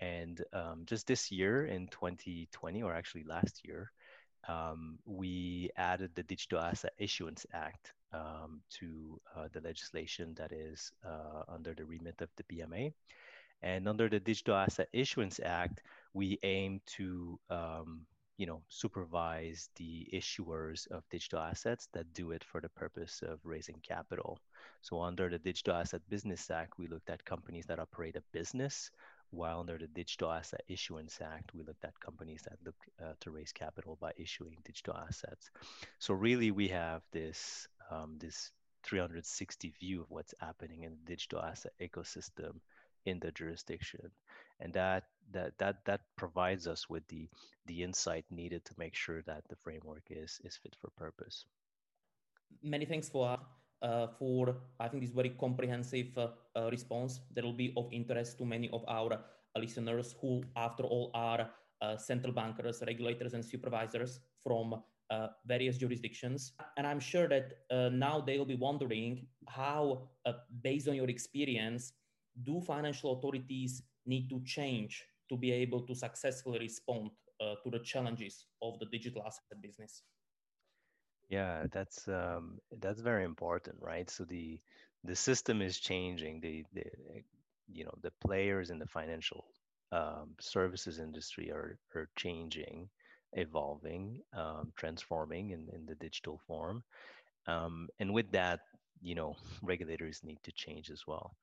And 0.00 0.42
um, 0.52 0.84
just 0.86 1.06
this 1.06 1.30
year 1.30 1.66
in 1.66 1.88
2020, 1.88 2.82
or 2.82 2.94
actually 2.94 3.24
last 3.24 3.60
year, 3.64 3.92
um, 4.48 4.98
we 5.04 5.70
added 5.76 6.12
the 6.14 6.22
Digital 6.22 6.60
Asset 6.60 6.92
Issuance 6.98 7.46
Act 7.52 7.92
um, 8.14 8.60
to 8.78 9.20
uh, 9.36 9.48
the 9.52 9.60
legislation 9.60 10.34
that 10.36 10.52
is 10.52 10.92
uh, 11.04 11.42
under 11.48 11.74
the 11.74 11.84
remit 11.84 12.20
of 12.20 12.28
the 12.36 12.44
BMA. 12.44 12.92
And 13.62 13.88
under 13.88 14.08
the 14.08 14.20
Digital 14.20 14.56
Asset 14.56 14.88
Issuance 14.92 15.40
Act, 15.42 15.80
we 16.12 16.38
aim 16.42 16.80
to 16.98 17.38
um, 17.50 18.02
you 18.36 18.46
know, 18.46 18.62
supervise 18.68 19.70
the 19.76 20.08
issuers 20.12 20.90
of 20.90 21.02
digital 21.10 21.38
assets 21.38 21.88
that 21.92 22.12
do 22.14 22.32
it 22.32 22.44
for 22.44 22.60
the 22.60 22.68
purpose 22.70 23.22
of 23.26 23.38
raising 23.44 23.80
capital. 23.86 24.38
So 24.82 25.00
under 25.00 25.28
the 25.30 25.38
Digital 25.38 25.76
Asset 25.76 26.02
Business 26.08 26.50
Act, 26.50 26.78
we 26.78 26.88
looked 26.88 27.10
at 27.10 27.24
companies 27.24 27.66
that 27.66 27.78
operate 27.78 28.16
a 28.16 28.22
business 28.32 28.90
while 29.34 29.60
under 29.60 29.76
the 29.76 29.88
Digital 29.88 30.30
Asset 30.30 30.62
Issuance 30.68 31.18
Act, 31.20 31.54
we 31.54 31.62
looked 31.62 31.84
at 31.84 31.98
companies 32.00 32.42
that 32.42 32.58
look 32.64 32.76
uh, 33.02 33.14
to 33.20 33.30
raise 33.30 33.52
capital 33.52 33.98
by 34.00 34.12
issuing 34.16 34.56
digital 34.64 34.96
assets. 34.96 35.50
So 35.98 36.14
really, 36.14 36.50
we 36.50 36.68
have 36.68 37.02
this 37.12 37.66
um, 37.90 38.16
this 38.18 38.50
360 38.84 39.72
view 39.80 40.02
of 40.02 40.10
what's 40.10 40.34
happening 40.40 40.82
in 40.82 40.92
the 40.92 41.04
digital 41.06 41.40
asset 41.40 41.72
ecosystem 41.80 42.60
in 43.06 43.18
the 43.20 43.32
jurisdiction, 43.32 44.10
and 44.60 44.72
that 44.72 45.04
that 45.32 45.56
that 45.58 45.84
that 45.84 46.00
provides 46.16 46.66
us 46.66 46.88
with 46.88 47.06
the 47.08 47.28
the 47.66 47.82
insight 47.82 48.24
needed 48.30 48.64
to 48.64 48.74
make 48.78 48.94
sure 48.94 49.22
that 49.22 49.42
the 49.48 49.56
framework 49.56 50.04
is 50.10 50.40
is 50.44 50.56
fit 50.56 50.76
for 50.80 50.90
purpose. 50.96 51.46
Many 52.62 52.84
thanks 52.84 53.08
for 53.08 53.38
uh, 53.82 54.06
for 54.18 54.56
I 54.80 54.88
think 54.88 55.02
this 55.02 55.12
very 55.12 55.30
comprehensive 55.30 56.16
uh, 56.16 56.28
uh, 56.56 56.70
response 56.70 57.20
that 57.34 57.44
will 57.44 57.52
be 57.56 57.72
of 57.76 57.92
interest 57.92 58.38
to 58.38 58.44
many 58.44 58.70
of 58.70 58.84
our 58.88 59.20
listeners 59.56 60.14
who, 60.20 60.42
after 60.56 60.84
all, 60.84 61.10
are 61.14 61.50
central 61.98 62.32
bankers, 62.32 62.82
regulators, 62.86 63.34
and 63.34 63.44
supervisors 63.44 64.18
from 64.42 64.82
uh, 65.10 65.28
various 65.46 65.76
jurisdictions. 65.78 66.52
And 66.76 66.86
I'm 66.86 67.00
sure 67.00 67.28
that 67.28 67.52
uh, 67.70 67.90
now 67.90 68.20
they 68.20 68.38
will 68.38 68.46
be 68.46 68.56
wondering 68.56 69.26
how, 69.48 70.08
uh, 70.26 70.32
based 70.62 70.88
on 70.88 70.94
your 70.94 71.08
experience, 71.08 71.92
do 72.42 72.60
financial 72.60 73.18
authorities 73.18 73.82
need 74.06 74.28
to 74.30 74.40
change 74.44 75.04
to 75.28 75.36
be 75.36 75.52
able 75.52 75.80
to 75.82 75.94
successfully 75.94 76.58
respond 76.58 77.10
to 77.62 77.70
the 77.70 77.80
challenges 77.80 78.46
of 78.62 78.78
the 78.78 78.86
digital 78.86 79.22
asset 79.26 79.60
business? 79.60 80.02
Yeah, 81.28 81.66
that's 81.72 82.06
um, 82.08 82.58
that's 82.80 83.00
very 83.00 83.24
important, 83.24 83.76
right? 83.80 84.08
So 84.08 84.24
the 84.24 84.60
the 85.04 85.16
system 85.16 85.62
is 85.62 85.78
changing. 85.78 86.40
The 86.40 86.64
the 86.72 86.84
you 87.72 87.84
know 87.84 87.94
the 88.02 88.12
players 88.20 88.70
in 88.70 88.78
the 88.78 88.86
financial 88.86 89.44
um, 89.92 90.34
services 90.40 90.98
industry 90.98 91.50
are 91.50 91.78
are 91.94 92.08
changing, 92.16 92.88
evolving, 93.34 94.20
um, 94.36 94.72
transforming 94.76 95.50
in, 95.50 95.68
in 95.72 95.86
the 95.86 95.94
digital 95.96 96.40
form, 96.46 96.82
um, 97.46 97.88
and 98.00 98.12
with 98.12 98.30
that, 98.32 98.60
you 99.02 99.14
know, 99.14 99.36
regulators 99.62 100.20
need 100.24 100.38
to 100.44 100.52
change 100.52 100.90
as 100.90 101.06
well. 101.06 101.36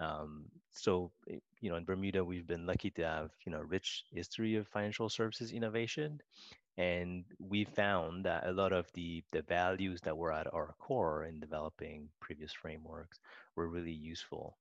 Um, 0.00 0.46
so, 0.72 1.12
eh, 1.28 1.38
you 1.60 1.70
know, 1.70 1.76
in 1.76 1.84
Bermuda, 1.84 2.24
we've 2.24 2.46
been 2.46 2.66
lucky 2.66 2.90
to 2.92 3.02
have, 3.02 3.30
you 3.44 3.52
know, 3.52 3.60
rich 3.60 4.04
history 4.12 4.56
of 4.56 4.66
financial 4.68 5.08
services 5.08 5.52
innovation. 5.52 6.20
And 6.78 7.24
we 7.38 7.64
found 7.64 8.24
that 8.24 8.46
a 8.46 8.52
lot 8.52 8.72
of 8.72 8.86
the, 8.94 9.22
the 9.32 9.42
values 9.42 10.00
that 10.02 10.16
were 10.16 10.32
at 10.32 10.52
our 10.54 10.74
core 10.78 11.24
in 11.24 11.38
developing 11.38 12.08
previous 12.20 12.52
frameworks 12.52 13.18
were 13.54 13.68
really 13.68 13.92
useful. 13.92 14.56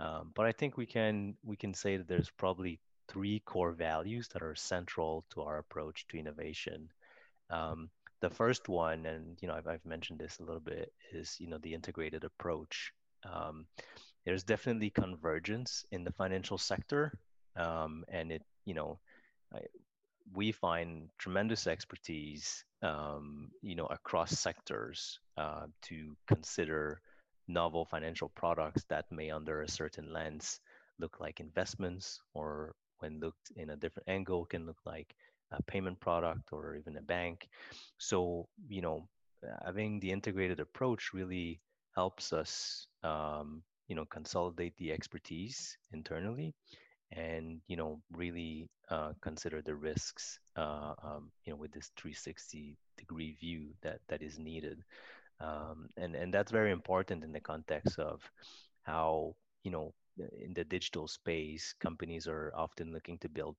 Um, 0.00 0.32
but 0.34 0.46
I 0.46 0.52
think 0.52 0.76
we 0.76 0.86
can 0.86 1.36
we 1.44 1.56
can 1.56 1.74
say 1.74 1.98
that 1.98 2.08
there's 2.08 2.30
probably 2.30 2.80
three 3.10 3.40
core 3.44 3.72
values 3.72 4.28
that 4.28 4.42
are 4.42 4.54
central 4.54 5.24
to 5.30 5.42
our 5.42 5.58
approach 5.58 6.06
to 6.08 6.18
innovation. 6.18 6.88
Um, 7.50 7.90
the 8.20 8.30
first 8.30 8.68
one, 8.68 9.06
and 9.06 9.36
you 9.40 9.48
know 9.48 9.54
I've, 9.54 9.66
I've, 9.66 9.84
mentioned 9.84 10.20
this 10.20 10.38
a 10.38 10.44
little 10.44 10.60
bit, 10.60 10.92
is 11.12 11.36
you 11.40 11.48
know 11.48 11.58
the 11.58 11.74
integrated 11.74 12.24
approach. 12.24 12.92
Um, 13.24 13.66
there's 14.24 14.44
definitely 14.44 14.90
convergence 14.90 15.84
in 15.90 16.04
the 16.04 16.12
financial 16.12 16.58
sector, 16.58 17.18
um, 17.56 18.04
and 18.08 18.30
it 18.30 18.42
you 18.64 18.74
know 18.74 19.00
I, 19.52 19.60
we 20.32 20.52
find 20.52 21.08
tremendous 21.18 21.66
expertise, 21.66 22.64
um, 22.82 23.50
you 23.62 23.74
know, 23.74 23.86
across 23.86 24.38
sectors 24.38 25.18
uh, 25.36 25.66
to 25.82 26.16
consider 26.28 27.00
novel 27.48 27.84
financial 27.84 28.28
products 28.28 28.84
that 28.88 29.10
may, 29.10 29.30
under 29.30 29.62
a 29.62 29.68
certain 29.68 30.12
lens, 30.12 30.60
look 31.00 31.18
like 31.18 31.40
investments, 31.40 32.20
or 32.34 32.74
when 33.00 33.20
looked 33.20 33.52
in 33.56 33.70
a 33.70 33.76
different 33.76 34.08
angle, 34.08 34.46
can 34.46 34.66
look 34.66 34.78
like 34.84 35.14
a 35.52 35.62
payment 35.62 36.00
product 36.00 36.52
or 36.52 36.76
even 36.76 36.96
a 36.96 37.02
bank. 37.02 37.48
So, 37.98 38.48
you 38.68 38.82
know, 38.82 39.08
having 39.64 40.00
the 40.00 40.12
integrated 40.12 40.60
approach 40.60 41.12
really 41.12 41.60
helps 41.94 42.32
us, 42.32 42.86
um, 43.02 43.62
you 43.88 43.96
know, 43.96 44.04
consolidate 44.04 44.76
the 44.76 44.92
expertise 44.92 45.76
internally 45.92 46.54
and 47.12 47.60
you 47.66 47.76
know 47.76 48.00
really 48.12 48.68
uh, 48.90 49.12
consider 49.20 49.62
the 49.62 49.74
risks 49.74 50.38
uh, 50.56 50.94
um, 51.02 51.30
you 51.44 51.52
know 51.52 51.56
with 51.56 51.72
this 51.72 51.90
360 51.96 52.76
degree 52.96 53.36
view 53.40 53.70
that 53.82 53.98
that 54.08 54.22
is 54.22 54.38
needed 54.38 54.82
um, 55.40 55.88
and 55.96 56.14
and 56.14 56.32
that's 56.32 56.52
very 56.52 56.70
important 56.70 57.24
in 57.24 57.32
the 57.32 57.40
context 57.40 57.98
of 57.98 58.20
how 58.82 59.34
you 59.64 59.70
know 59.70 59.92
in 60.40 60.54
the 60.54 60.64
digital 60.64 61.08
space 61.08 61.74
companies 61.80 62.26
are 62.26 62.52
often 62.56 62.92
looking 62.92 63.18
to 63.18 63.28
build 63.28 63.56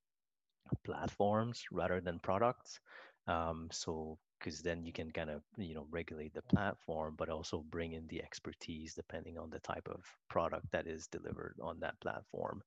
platforms 0.83 1.63
rather 1.71 1.99
than 2.01 2.19
products 2.19 2.79
um, 3.27 3.67
so 3.71 4.17
because 4.39 4.61
then 4.61 4.83
you 4.83 4.91
can 4.93 5.11
kind 5.11 5.29
of 5.29 5.41
you 5.57 5.75
know 5.75 5.85
regulate 5.91 6.33
the 6.33 6.41
platform 6.43 7.15
but 7.17 7.29
also 7.29 7.63
bring 7.69 7.93
in 7.93 8.07
the 8.07 8.21
expertise 8.23 8.93
depending 8.95 9.37
on 9.37 9.49
the 9.49 9.59
type 9.59 9.87
of 9.89 10.03
product 10.29 10.65
that 10.71 10.87
is 10.87 11.07
delivered 11.07 11.55
on 11.61 11.79
that 11.79 11.99
platform 12.01 12.61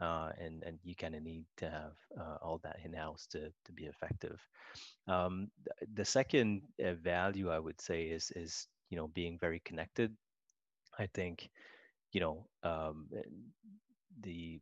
uh, 0.00 0.30
and 0.38 0.62
and 0.64 0.78
you 0.82 0.94
kind 0.94 1.14
of 1.14 1.22
need 1.22 1.44
to 1.56 1.70
have 1.70 1.92
uh, 2.20 2.36
all 2.42 2.60
that 2.62 2.76
in 2.84 2.92
house 2.92 3.26
to 3.30 3.50
to 3.64 3.72
be 3.72 3.84
effective. 3.84 4.40
Um, 5.06 5.50
the 5.94 6.04
second 6.04 6.62
uh, 6.84 6.94
value 6.94 7.50
I 7.50 7.58
would 7.58 7.80
say 7.80 8.04
is 8.04 8.32
is 8.36 8.66
you 8.90 8.96
know 8.96 9.08
being 9.08 9.38
very 9.38 9.60
connected. 9.64 10.12
I 10.98 11.06
think 11.14 11.50
you 12.14 12.20
know 12.20 12.46
um, 12.64 13.08
the 14.22 14.60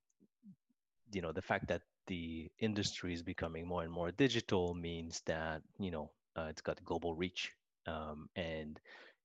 you 1.12 1.22
know 1.22 1.32
the 1.32 1.42
fact 1.42 1.68
that 1.68 1.82
the 2.06 2.50
industry 2.58 3.12
is 3.14 3.22
becoming 3.22 3.66
more 3.66 3.82
and 3.82 3.92
more 3.92 4.10
digital 4.12 4.74
means 4.74 5.22
that 5.26 5.62
you 5.78 5.90
know 5.90 6.10
uh, 6.36 6.46
it's 6.50 6.62
got 6.62 6.82
global 6.84 7.14
reach 7.14 7.52
um, 7.86 8.28
and 8.36 8.80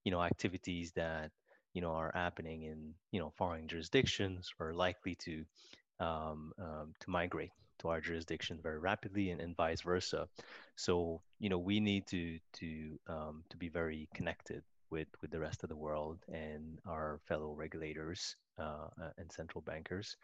you 0.05 0.12
know 0.12 0.22
activities 0.22 0.91
that 0.96 1.31
you 1.74 1.81
know 1.81 1.91
are 1.91 2.12
happening 2.13 2.63
in 2.63 2.93
you 3.12 3.19
know 3.19 3.31
foreign 3.38 3.67
jurisdictions 3.67 4.51
are 4.60 4.74
likely 4.74 5.15
to 5.15 5.46
um, 6.00 6.53
um, 6.60 6.93
to 7.00 7.10
migrate 7.10 7.51
to 7.79 7.89
our 7.89 8.01
jurisdiction 8.01 8.60
very 8.62 8.79
rapidly 8.79 9.31
and, 9.31 9.41
and 9.41 9.55
vice 9.55 9.81
versa. 9.81 10.27
So 10.75 11.22
you 11.39 11.50
know 11.50 11.60
we 11.60 11.79
need 11.79 12.07
to 12.07 12.39
to 12.60 13.00
um, 13.07 13.43
to 13.50 13.57
be 13.57 13.69
very 13.69 14.10
connected 14.13 14.63
with 14.89 15.08
with 15.22 15.32
the 15.32 15.39
rest 15.39 15.63
of 15.63 15.70
the 15.70 15.75
world 15.75 16.20
and 16.32 16.79
our 16.88 17.20
fellow 17.27 17.53
regulators 17.53 18.36
uh, 18.60 18.88
uh 19.01 19.12
and 19.17 19.32
central 19.32 19.62
bankers. 19.62 20.17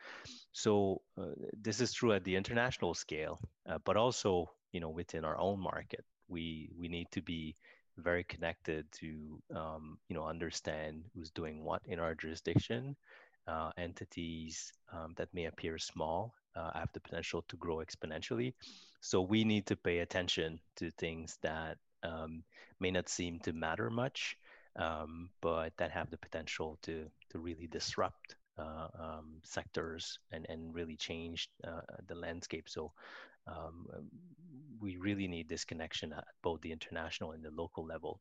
So 0.51 1.01
uh, 1.17 1.35
this 1.61 1.81
is 1.81 1.93
true 1.93 2.13
at 2.13 2.23
the 2.23 2.35
international 2.35 2.93
scale, 2.93 3.39
uh, 3.69 3.79
but 3.83 3.97
also 3.97 4.49
you 4.71 4.79
know 4.79 4.89
within 4.89 5.25
our 5.25 5.37
own 5.39 5.59
market, 5.59 6.05
we 6.27 6.69
we 6.77 6.87
need 6.87 7.07
to 7.11 7.21
be 7.21 7.55
very 7.97 8.23
connected 8.23 8.91
to 8.91 9.41
um, 9.55 9.97
you 10.09 10.15
know 10.15 10.25
understand 10.25 11.03
who's 11.13 11.29
doing 11.31 11.63
what 11.63 11.81
in 11.85 11.99
our 11.99 12.15
jurisdiction 12.15 12.95
uh, 13.47 13.71
entities 13.77 14.73
um, 14.91 15.13
that 15.17 15.33
may 15.33 15.45
appear 15.45 15.77
small 15.77 16.33
uh, 16.55 16.71
have 16.73 16.91
the 16.93 16.99
potential 16.99 17.43
to 17.47 17.57
grow 17.57 17.77
exponentially. 17.77 18.53
So 19.01 19.21
we 19.21 19.43
need 19.43 19.65
to 19.67 19.75
pay 19.75 19.99
attention 19.99 20.59
to 20.77 20.91
things 20.91 21.37
that 21.41 21.77
um, 22.03 22.43
may 22.79 22.91
not 22.91 23.09
seem 23.09 23.39
to 23.39 23.53
matter 23.53 23.89
much, 23.89 24.37
um, 24.75 25.29
but 25.41 25.71
that 25.77 25.91
have 25.91 26.09
the 26.09 26.17
potential 26.17 26.77
to 26.83 27.05
to 27.29 27.39
really 27.39 27.67
disrupt 27.67 28.35
uh, 28.57 28.87
um, 28.99 29.41
sectors 29.43 30.19
and 30.31 30.45
and 30.49 30.73
really 30.73 30.95
change 30.95 31.49
uh, 31.63 31.81
the 32.07 32.15
landscape. 32.15 32.69
So 32.69 32.91
um, 33.47 33.87
we 34.79 34.97
really 34.97 35.27
need 35.27 35.49
this 35.49 35.65
connection 35.65 36.13
at 36.13 36.25
both 36.41 36.61
the 36.61 36.71
international 36.71 37.31
and 37.31 37.43
the 37.43 37.51
local 37.51 37.85
level. 37.85 38.19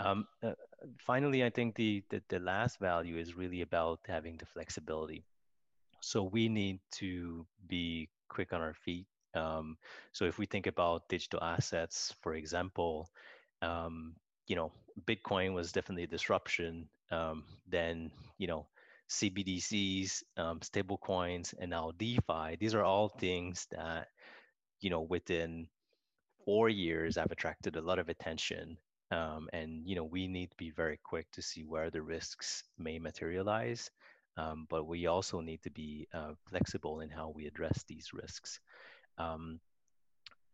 Um, 0.00 0.26
uh, 0.42 0.54
finally, 0.98 1.44
I 1.44 1.50
think 1.50 1.76
the, 1.76 2.02
the, 2.08 2.22
the 2.28 2.38
last 2.40 2.78
value 2.80 3.18
is 3.18 3.36
really 3.36 3.60
about 3.60 4.00
having 4.06 4.36
the 4.36 4.46
flexibility. 4.46 5.22
So 6.00 6.24
we 6.24 6.48
need 6.48 6.80
to 6.92 7.46
be 7.68 8.08
quick 8.28 8.52
on 8.52 8.60
our 8.60 8.74
feet. 8.74 9.06
Um, 9.34 9.76
so 10.12 10.24
if 10.24 10.38
we 10.38 10.46
think 10.46 10.66
about 10.66 11.08
digital 11.08 11.42
assets, 11.42 12.14
for 12.20 12.34
example, 12.34 13.08
um, 13.62 14.14
you 14.46 14.56
know, 14.56 14.72
Bitcoin 15.06 15.54
was 15.54 15.72
definitely 15.72 16.04
a 16.04 16.08
disruption. 16.08 16.88
Um, 17.10 17.44
then 17.68 18.10
you 18.38 18.46
know, 18.46 18.66
CBDCs, 19.10 20.22
um, 20.36 20.60
stable 20.62 20.98
coins, 20.98 21.54
and 21.58 21.70
now 21.70 21.92
DeFi. 21.98 22.56
These 22.58 22.74
are 22.74 22.84
all 22.84 23.08
things 23.08 23.66
that 23.70 24.08
you 24.80 24.90
know 24.90 25.02
within 25.02 25.68
four 26.44 26.68
years 26.68 27.16
I've 27.16 27.30
attracted 27.30 27.76
a 27.76 27.80
lot 27.82 27.98
of 27.98 28.08
attention 28.08 28.76
um, 29.10 29.48
and 29.52 29.86
you 29.86 29.94
know 29.94 30.04
we 30.04 30.26
need 30.26 30.50
to 30.50 30.56
be 30.56 30.70
very 30.70 30.98
quick 31.02 31.30
to 31.32 31.42
see 31.42 31.64
where 31.64 31.90
the 31.90 32.02
risks 32.02 32.64
may 32.78 32.98
materialize 32.98 33.90
um, 34.36 34.66
but 34.70 34.86
we 34.86 35.06
also 35.06 35.40
need 35.40 35.62
to 35.62 35.70
be 35.70 36.08
uh, 36.14 36.32
flexible 36.48 37.00
in 37.00 37.10
how 37.10 37.32
we 37.34 37.46
address 37.46 37.84
these 37.86 38.12
risks 38.12 38.58
um, 39.18 39.60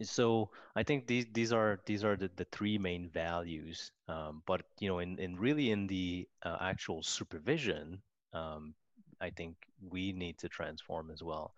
so 0.02 0.50
i 0.76 0.82
think 0.82 1.06
these 1.06 1.26
these 1.32 1.52
are 1.52 1.80
these 1.86 2.04
are 2.04 2.16
the, 2.16 2.30
the 2.36 2.46
three 2.52 2.78
main 2.78 3.08
values 3.08 3.90
um, 4.08 4.42
but 4.46 4.62
you 4.80 4.88
know 4.88 4.98
in, 5.00 5.18
in 5.18 5.36
really 5.36 5.70
in 5.70 5.86
the 5.86 6.26
uh, 6.44 6.56
actual 6.60 7.02
supervision 7.02 8.00
um, 8.32 8.74
i 9.20 9.30
think 9.30 9.56
we 9.90 10.12
need 10.12 10.38
to 10.38 10.48
transform 10.48 11.10
as 11.10 11.22
well 11.22 11.52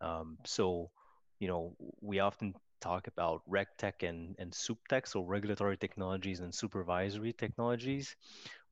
um, 0.00 0.38
so 0.44 0.90
you 1.38 1.48
know 1.48 1.74
we 2.00 2.20
often 2.20 2.54
talk 2.80 3.08
about 3.08 3.42
RegTech 3.50 4.08
and, 4.08 4.36
and 4.38 4.52
SupTech, 4.52 5.08
so 5.08 5.22
regulatory 5.22 5.76
technologies 5.76 6.38
and 6.40 6.54
supervisory 6.54 7.32
technologies. 7.32 8.14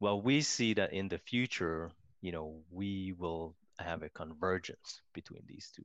Well, 0.00 0.22
we 0.22 0.42
see 0.42 0.74
that 0.74 0.92
in 0.92 1.08
the 1.08 1.18
future, 1.18 1.90
you 2.22 2.32
know, 2.32 2.60
we 2.70 3.14
will 3.18 3.56
have 3.80 4.02
a 4.02 4.10
convergence 4.10 5.02
between 5.14 5.42
these 5.48 5.72
two. 5.74 5.84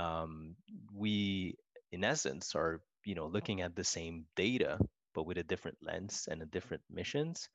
Um, 0.00 0.56
we, 0.94 1.56
in 1.94 2.04
essence, 2.04 2.54
are 2.54 2.82
you 3.04 3.14
know 3.14 3.26
looking 3.28 3.62
at 3.62 3.76
the 3.76 3.84
same 3.84 4.26
data, 4.36 4.78
but 5.14 5.26
with 5.26 5.38
a 5.38 5.44
different 5.44 5.78
lens 5.82 6.28
and 6.30 6.42
a 6.42 6.46
different 6.46 6.82
missions. 6.90 7.48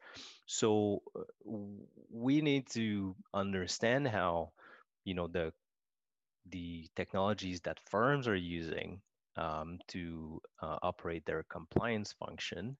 So 0.47 1.04
uh, 1.15 1.23
we 2.12 2.41
need 2.41 2.69
to 2.71 3.15
understand 3.34 4.08
how 4.08 4.52
you 5.06 5.15
know 5.15 5.28
the 5.28 5.54
the 6.49 6.88
technologies 6.95 7.62
that 7.62 7.80
firms 7.89 8.28
are 8.28 8.36
using 8.36 9.02
um, 9.38 9.80
to 9.88 10.41
uh, 10.62 10.78
operate 10.82 11.25
their 11.25 11.43
compliance 11.43 12.13
function, 12.13 12.78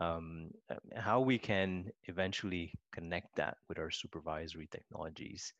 um, 0.00 0.50
uh, 0.70 0.76
how 0.96 1.20
we 1.20 1.38
can 1.38 1.90
eventually 2.06 2.72
connect 2.92 3.34
that 3.36 3.56
with 3.68 3.78
our 3.78 3.90
supervisory 3.90 4.68
technologies 4.70 5.52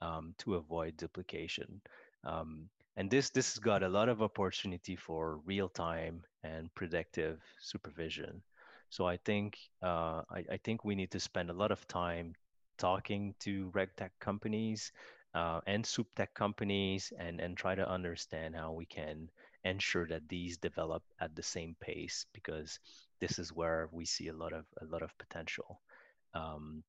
um, 0.00 0.34
to 0.38 0.56
avoid 0.56 0.96
duplication. 0.96 1.80
Um, 2.24 2.68
and 2.96 3.10
this 3.10 3.30
this 3.30 3.54
has 3.54 3.58
got 3.58 3.82
a 3.82 3.88
lot 3.88 4.08
of 4.08 4.22
opportunity 4.22 4.96
for 4.96 5.38
real 5.44 5.68
time 5.68 6.22
and 6.42 6.74
predictive 6.74 7.40
supervision. 7.60 8.42
So 8.88 9.06
I 9.06 9.18
think 9.18 9.58
uh, 9.82 10.22
I, 10.30 10.44
I, 10.52 10.56
think 10.62 10.84
we 10.84 10.94
need 10.94 11.10
to 11.10 11.20
spend 11.20 11.50
a 11.50 11.52
lot 11.52 11.72
of 11.72 11.86
time 11.88 12.34
talking 12.78 13.34
to 13.40 13.70
regtech 13.74 14.10
companies 14.20 14.92
uh, 15.34 15.60
and 15.66 15.84
SupTech 15.84 16.28
companies 16.34 17.12
and, 17.18 17.40
and 17.40 17.56
try 17.56 17.74
to 17.74 17.90
understand 17.90 18.54
how 18.54 18.72
we 18.72 18.86
can 18.86 19.28
ensure 19.64 20.06
that 20.06 20.28
these 20.28 20.56
develop 20.56 21.02
at 21.20 21.34
the 21.34 21.42
same 21.42 21.74
pace 21.80 22.26
because 22.32 22.78
this 23.20 23.38
is 23.38 23.52
where 23.52 23.88
we 23.92 24.04
see 24.04 24.28
a 24.28 24.32
lot 24.32 24.52
of 24.52 24.64
a 24.80 24.86
lot 24.86 25.02
of 25.02 25.10
potential. 25.18 25.80
Um, 26.32 26.84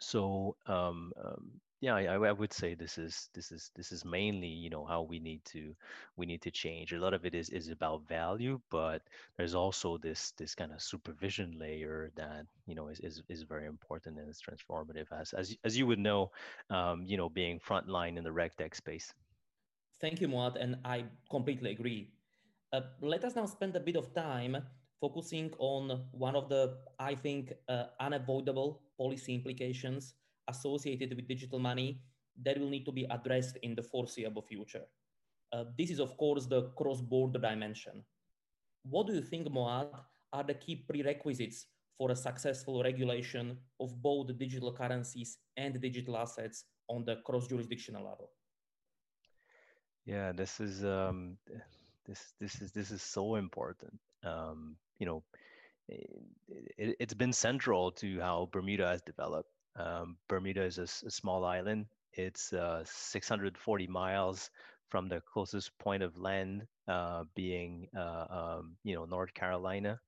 so 0.00 0.56
um, 0.66 1.12
um, 1.22 1.60
yeah, 1.82 1.96
I, 1.96 2.14
I, 2.14 2.30
would 2.30 2.52
say 2.52 2.74
this 2.74 2.96
is 2.96 3.28
this 3.34 3.50
is 3.50 3.72
this 3.74 3.90
is 3.90 4.04
mainly 4.04 4.46
you 4.46 4.70
know 4.70 4.84
how 4.84 5.02
we 5.02 5.18
need 5.18 5.44
to 5.46 5.74
we 6.16 6.26
need 6.26 6.40
to 6.42 6.50
change. 6.52 6.92
A 6.92 7.00
lot 7.00 7.12
of 7.12 7.26
it 7.26 7.34
is 7.34 7.50
is 7.50 7.70
about 7.70 8.06
value, 8.06 8.60
but 8.70 9.02
there's 9.36 9.56
also 9.56 9.98
this 9.98 10.30
this 10.38 10.54
kind 10.54 10.70
of 10.70 10.80
supervision 10.80 11.58
layer 11.58 12.12
that 12.14 12.46
you 12.68 12.76
know 12.76 12.86
is 12.86 13.00
is, 13.00 13.22
is 13.28 13.42
very 13.42 13.66
important 13.66 14.16
and 14.16 14.30
is 14.30 14.40
transformative. 14.40 15.10
As 15.10 15.32
as 15.32 15.56
as 15.64 15.76
you 15.76 15.88
would 15.88 15.98
know, 15.98 16.30
um, 16.70 17.02
you 17.04 17.16
know, 17.16 17.28
being 17.28 17.58
frontline 17.58 18.16
in 18.16 18.22
the 18.22 18.30
RegTech 18.30 18.76
space. 18.76 19.12
Thank 20.00 20.20
you, 20.20 20.28
Moad, 20.28 20.54
and 20.54 20.76
I 20.84 21.06
completely 21.30 21.72
agree. 21.72 22.12
Uh, 22.72 22.82
let 23.00 23.24
us 23.24 23.34
now 23.34 23.46
spend 23.46 23.74
a 23.74 23.80
bit 23.80 23.96
of 23.96 24.14
time 24.14 24.56
focusing 25.00 25.50
on 25.58 26.06
one 26.12 26.36
of 26.36 26.48
the, 26.48 26.78
I 27.00 27.16
think, 27.16 27.52
uh, 27.68 27.86
unavoidable 27.98 28.82
policy 28.96 29.34
implications 29.34 30.14
associated 30.48 31.14
with 31.14 31.28
digital 31.28 31.58
money 31.58 32.00
that 32.42 32.58
will 32.58 32.68
need 32.68 32.84
to 32.84 32.92
be 32.92 33.06
addressed 33.10 33.58
in 33.62 33.74
the 33.74 33.82
foreseeable 33.82 34.42
future. 34.42 34.84
Uh, 35.52 35.64
this 35.76 35.90
is, 35.90 36.00
of 36.00 36.16
course, 36.16 36.46
the 36.46 36.70
cross-border 36.76 37.38
dimension. 37.38 38.02
What 38.84 39.06
do 39.06 39.14
you 39.14 39.22
think, 39.22 39.48
Moad, 39.48 39.88
are 40.32 40.42
the 40.42 40.54
key 40.54 40.76
prerequisites 40.88 41.66
for 41.98 42.10
a 42.10 42.16
successful 42.16 42.82
regulation 42.82 43.58
of 43.78 44.00
both 44.02 44.36
digital 44.38 44.72
currencies 44.72 45.38
and 45.56 45.78
digital 45.80 46.16
assets 46.16 46.64
on 46.88 47.04
the 47.04 47.16
cross-jurisdictional 47.16 48.02
level? 48.02 48.30
Yeah, 50.04 50.32
this 50.32 50.58
is 50.58 50.84
um, 50.84 51.36
this 52.06 52.34
this 52.40 52.60
is 52.60 52.72
this 52.72 52.90
is 52.90 53.02
so 53.02 53.36
important. 53.36 54.00
Um, 54.24 54.76
you 54.98 55.06
know, 55.06 55.22
it, 55.88 56.96
has 57.00 57.14
been 57.14 57.32
central 57.32 57.92
to 57.92 58.20
how 58.20 58.48
Bermuda 58.52 58.88
has 58.88 59.02
developed. 59.02 59.50
Um, 59.76 60.16
Bermuda 60.28 60.62
is 60.62 60.78
a, 60.78 60.84
a, 61.06 61.10
small 61.10 61.44
island. 61.44 61.86
It's 62.12 62.52
uh, 62.52 62.82
640 62.84 63.86
miles 63.86 64.50
from 64.90 65.08
the 65.08 65.22
closest 65.32 65.70
point 65.78 66.02
of 66.02 66.18
land, 66.18 66.66
uh, 66.88 67.24
being 67.34 67.88
uh, 67.96 68.26
um, 68.28 68.76
you 68.84 68.94
know 68.94 69.06
North 69.06 69.32
Carolina. 69.32 69.98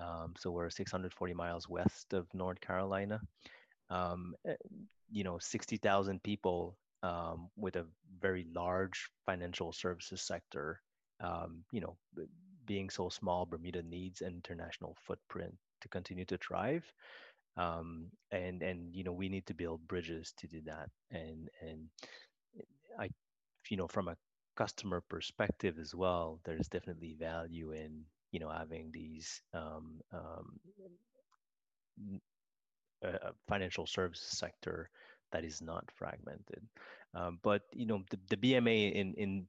Um, 0.00 0.34
so 0.38 0.50
we're 0.50 0.70
640 0.70 1.34
miles 1.34 1.68
west 1.68 2.12
of 2.12 2.26
North 2.32 2.60
Carolina. 2.60 3.20
Um, 3.90 4.34
eh, 4.46 4.54
you 5.10 5.24
know, 5.24 5.38
60,000 5.38 6.22
people 6.22 6.78
um, 7.02 7.48
with 7.56 7.76
a 7.76 7.86
very 8.20 8.46
large 8.54 9.10
financial 9.26 9.72
services 9.72 10.22
sector. 10.22 10.80
Um, 11.20 11.64
you 11.72 11.80
know, 11.80 11.96
being 12.66 12.88
so 12.88 13.08
small, 13.08 13.44
Bermuda 13.44 13.82
needs 13.82 14.20
an 14.20 14.34
international 14.34 14.96
footprint 15.04 15.54
to 15.80 15.88
continue 15.88 16.24
to 16.26 16.38
thrive. 16.38 16.84
Um, 17.56 18.06
and 18.30 18.62
and 18.62 18.94
you 18.94 19.04
know 19.04 19.12
we 19.12 19.28
need 19.28 19.46
to 19.46 19.54
build 19.54 19.86
bridges 19.88 20.32
to 20.38 20.46
do 20.46 20.60
that. 20.66 20.90
And 21.10 21.48
and 21.60 21.88
I, 22.98 23.10
you 23.68 23.76
know, 23.76 23.88
from 23.88 24.08
a 24.08 24.16
customer 24.56 25.00
perspective 25.08 25.78
as 25.78 25.94
well, 25.94 26.40
there's 26.44 26.68
definitely 26.68 27.14
value 27.18 27.72
in 27.72 28.04
you 28.32 28.40
know 28.40 28.50
having 28.50 28.90
these 28.92 29.42
um, 29.54 30.00
um, 30.12 30.60
uh, 33.04 33.30
financial 33.48 33.86
services 33.86 34.38
sector 34.38 34.90
that 35.32 35.44
is 35.44 35.62
not 35.62 35.84
fragmented. 35.94 36.62
Um, 37.14 37.38
but 37.42 37.62
you 37.72 37.86
know, 37.86 38.02
the, 38.10 38.18
the 38.28 38.36
BMA 38.36 38.92
in 38.92 39.14
in 39.14 39.46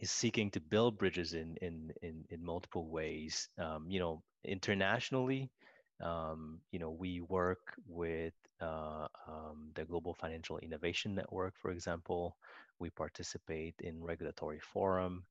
is 0.00 0.10
seeking 0.10 0.50
to 0.52 0.60
build 0.60 0.98
bridges 0.98 1.34
in 1.34 1.56
in 1.62 1.92
in, 2.02 2.24
in 2.30 2.44
multiple 2.44 2.88
ways. 2.88 3.48
Um, 3.58 3.86
you 3.88 4.00
know, 4.00 4.22
internationally, 4.44 5.50
um, 6.00 6.60
you 6.70 6.78
know, 6.78 6.90
we 6.90 7.20
work 7.20 7.74
with 7.88 8.34
uh, 8.60 9.06
um, 9.28 9.70
the 9.74 9.84
Global 9.84 10.14
Financial 10.14 10.58
Innovation 10.58 11.14
Network, 11.14 11.54
for 11.56 11.70
example. 11.70 12.36
We 12.78 12.90
participate 12.90 13.74
in 13.80 14.02
regulatory 14.02 14.60
forum. 14.60 15.24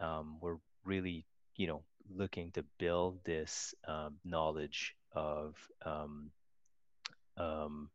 Um, 0.00 0.36
we're 0.40 0.58
really, 0.84 1.24
you 1.56 1.66
know, 1.66 1.82
looking 2.14 2.50
to 2.52 2.64
build 2.78 3.18
this 3.24 3.74
um, 3.86 4.16
knowledge 4.24 4.94
of 5.12 5.56
um, 5.84 6.30
um, 7.36 7.90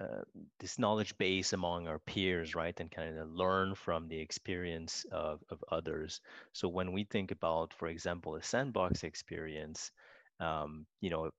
uh, 0.00 0.22
this 0.60 0.78
knowledge 0.78 1.16
base 1.18 1.52
among 1.52 1.88
our 1.88 1.98
peers, 1.98 2.54
right, 2.54 2.78
and 2.78 2.90
kind 2.90 3.18
of 3.18 3.32
learn 3.32 3.74
from 3.74 4.06
the 4.06 4.18
experience 4.18 5.04
of, 5.10 5.42
of 5.50 5.62
others. 5.72 6.20
So 6.52 6.68
when 6.68 6.92
we 6.92 7.02
think 7.02 7.32
about, 7.32 7.74
for 7.74 7.88
example, 7.88 8.36
a 8.36 8.42
sandbox 8.42 9.02
experience, 9.02 9.90
um, 10.40 10.86
you 11.00 11.10
know, 11.10 11.30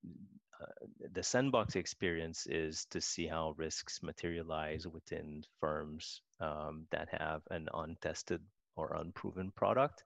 uh, 0.62 0.66
the 1.14 1.24
sandbox 1.24 1.76
experience 1.76 2.46
is 2.48 2.86
to 2.92 3.00
see 3.00 3.28
how 3.28 3.54
risks 3.58 4.04
materialize 4.04 4.86
within 4.88 5.44
firms 5.60 6.22
um, 6.42 6.86
that 6.92 7.08
have 7.12 7.42
an 7.52 7.68
untested 7.74 8.42
or 8.76 8.96
unproven 8.96 9.52
product. 9.56 10.04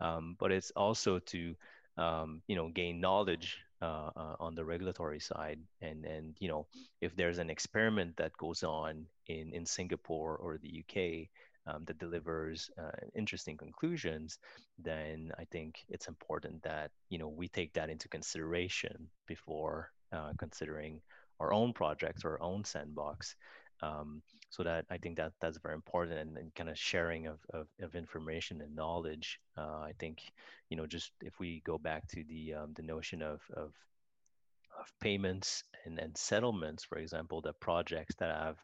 Um, 0.00 0.36
but 0.38 0.52
it's 0.52 0.70
also 0.72 1.18
to 1.18 1.54
um, 1.96 2.42
you 2.46 2.56
know 2.56 2.68
gain 2.68 3.00
knowledge 3.00 3.58
uh, 3.80 4.10
uh, 4.16 4.36
on 4.40 4.54
the 4.54 4.64
regulatory 4.64 5.20
side 5.20 5.60
and 5.80 6.04
and 6.04 6.36
you 6.38 6.48
know 6.48 6.66
if 7.00 7.16
there's 7.16 7.38
an 7.38 7.50
experiment 7.50 8.16
that 8.16 8.36
goes 8.36 8.62
on 8.62 9.06
in 9.28 9.52
in 9.54 9.64
Singapore 9.64 10.36
or 10.36 10.58
the 10.58 10.84
UK 10.84 11.28
um, 11.66 11.84
that 11.86 11.98
delivers 11.98 12.70
uh, 12.78 12.90
interesting 13.14 13.56
conclusions, 13.56 14.38
then 14.78 15.32
I 15.38 15.44
think 15.50 15.84
it's 15.88 16.08
important 16.08 16.62
that 16.62 16.90
you 17.08 17.18
know 17.18 17.28
we 17.28 17.48
take 17.48 17.72
that 17.74 17.90
into 17.90 18.08
consideration 18.08 19.08
before 19.26 19.90
uh, 20.12 20.32
considering 20.38 21.00
our 21.40 21.52
own 21.52 21.72
projects 21.72 22.24
or 22.24 22.32
our 22.32 22.42
own 22.42 22.64
sandbox. 22.64 23.36
Um, 23.82 24.22
so 24.48 24.62
that 24.62 24.86
I 24.88 24.96
think 24.96 25.18
that 25.18 25.32
that's 25.40 25.58
very 25.58 25.74
important 25.74 26.18
and, 26.18 26.38
and 26.38 26.54
kind 26.54 26.70
of 26.70 26.78
sharing 26.78 27.26
of, 27.26 27.38
of, 27.52 27.66
of, 27.82 27.94
information 27.94 28.62
and 28.62 28.74
knowledge. 28.74 29.38
Uh, 29.58 29.80
I 29.80 29.92
think, 29.98 30.22
you 30.70 30.78
know, 30.78 30.86
just 30.86 31.10
if 31.20 31.38
we 31.38 31.60
go 31.66 31.76
back 31.76 32.08
to 32.08 32.24
the 32.24 32.54
um, 32.54 32.72
the 32.74 32.82
notion 32.82 33.20
of, 33.20 33.42
of 33.54 33.74
of 34.78 34.92
payments 35.00 35.64
and, 35.84 35.98
and 35.98 36.16
settlements, 36.16 36.84
for 36.84 36.98
example, 36.98 37.40
the 37.40 37.52
projects 37.54 38.14
that 38.16 38.34
have 38.34 38.56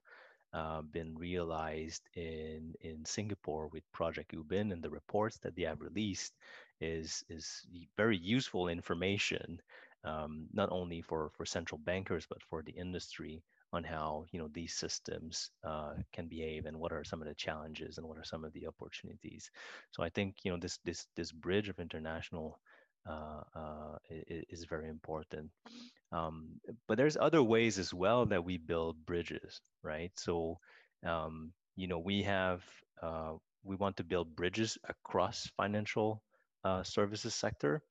uh, 0.53 0.83
been 0.83 1.17
realized 1.17 2.03
in 2.15 2.75
in 2.81 3.05
Singapore 3.05 3.69
with 3.69 3.91
Project 3.93 4.33
Ubin 4.33 4.73
and 4.73 4.83
the 4.83 4.91
reports 4.91 5.39
that 5.39 5.57
they 5.57 5.63
have 5.63 5.81
released 5.81 6.35
is 6.81 7.25
is 7.29 7.67
very 7.97 8.17
useful 8.17 8.69
information, 8.69 9.61
um, 10.05 10.47
not 10.53 10.71
only 10.71 11.01
for 11.01 11.31
for 11.37 11.47
central 11.47 11.79
bankers 11.79 12.27
but 12.29 12.43
for 12.43 12.63
the 12.63 12.73
industry 12.73 13.43
on 13.73 13.85
how 13.85 14.27
you 14.31 14.39
know 14.39 14.49
these 14.53 14.75
systems 14.75 15.51
uh, 15.65 15.95
can 16.13 16.27
behave 16.27 16.67
and 16.67 16.79
what 16.79 16.93
are 16.93 17.05
some 17.05 17.23
of 17.23 17.29
the 17.29 17.35
challenges 17.35 17.99
and 17.99 18.07
what 18.07 18.19
are 18.19 18.25
some 18.25 18.45
of 18.45 18.53
the 18.53 18.67
opportunities. 18.67 19.51
So 19.91 20.03
I 20.03 20.11
think 20.11 20.37
you 20.45 20.51
know 20.51 20.59
this 20.59 20.79
this 20.85 21.07
this 21.17 21.33
bridge 21.33 21.69
of 21.69 21.79
international 21.79 22.59
uh, 23.09 23.43
uh, 23.55 23.97
is, 24.11 24.45
is, 24.51 24.65
very 24.65 24.89
important. 24.89 25.51
Um, 26.13 26.61
but 26.89 26.99
there's 26.99 27.17
other 27.17 27.43
ways 27.43 27.79
as 27.79 27.93
well 27.95 28.27
that 28.27 28.45
we 28.45 28.59
build 28.59 29.05
bridges, 29.07 29.61
right? 29.83 30.13
So 30.17 30.59
um, 31.07 31.53
you 31.77 31.89
know 31.89 31.99
we 31.99 32.23
have 32.23 32.63
uh, 33.03 33.33
we 33.65 33.77
want 33.77 33.97
to 33.97 34.05
build 34.05 34.37
bridges 34.37 34.79
across 34.89 35.49
financial 35.57 36.23
uh, 36.65 36.83
services 36.83 37.35
sector. 37.35 37.83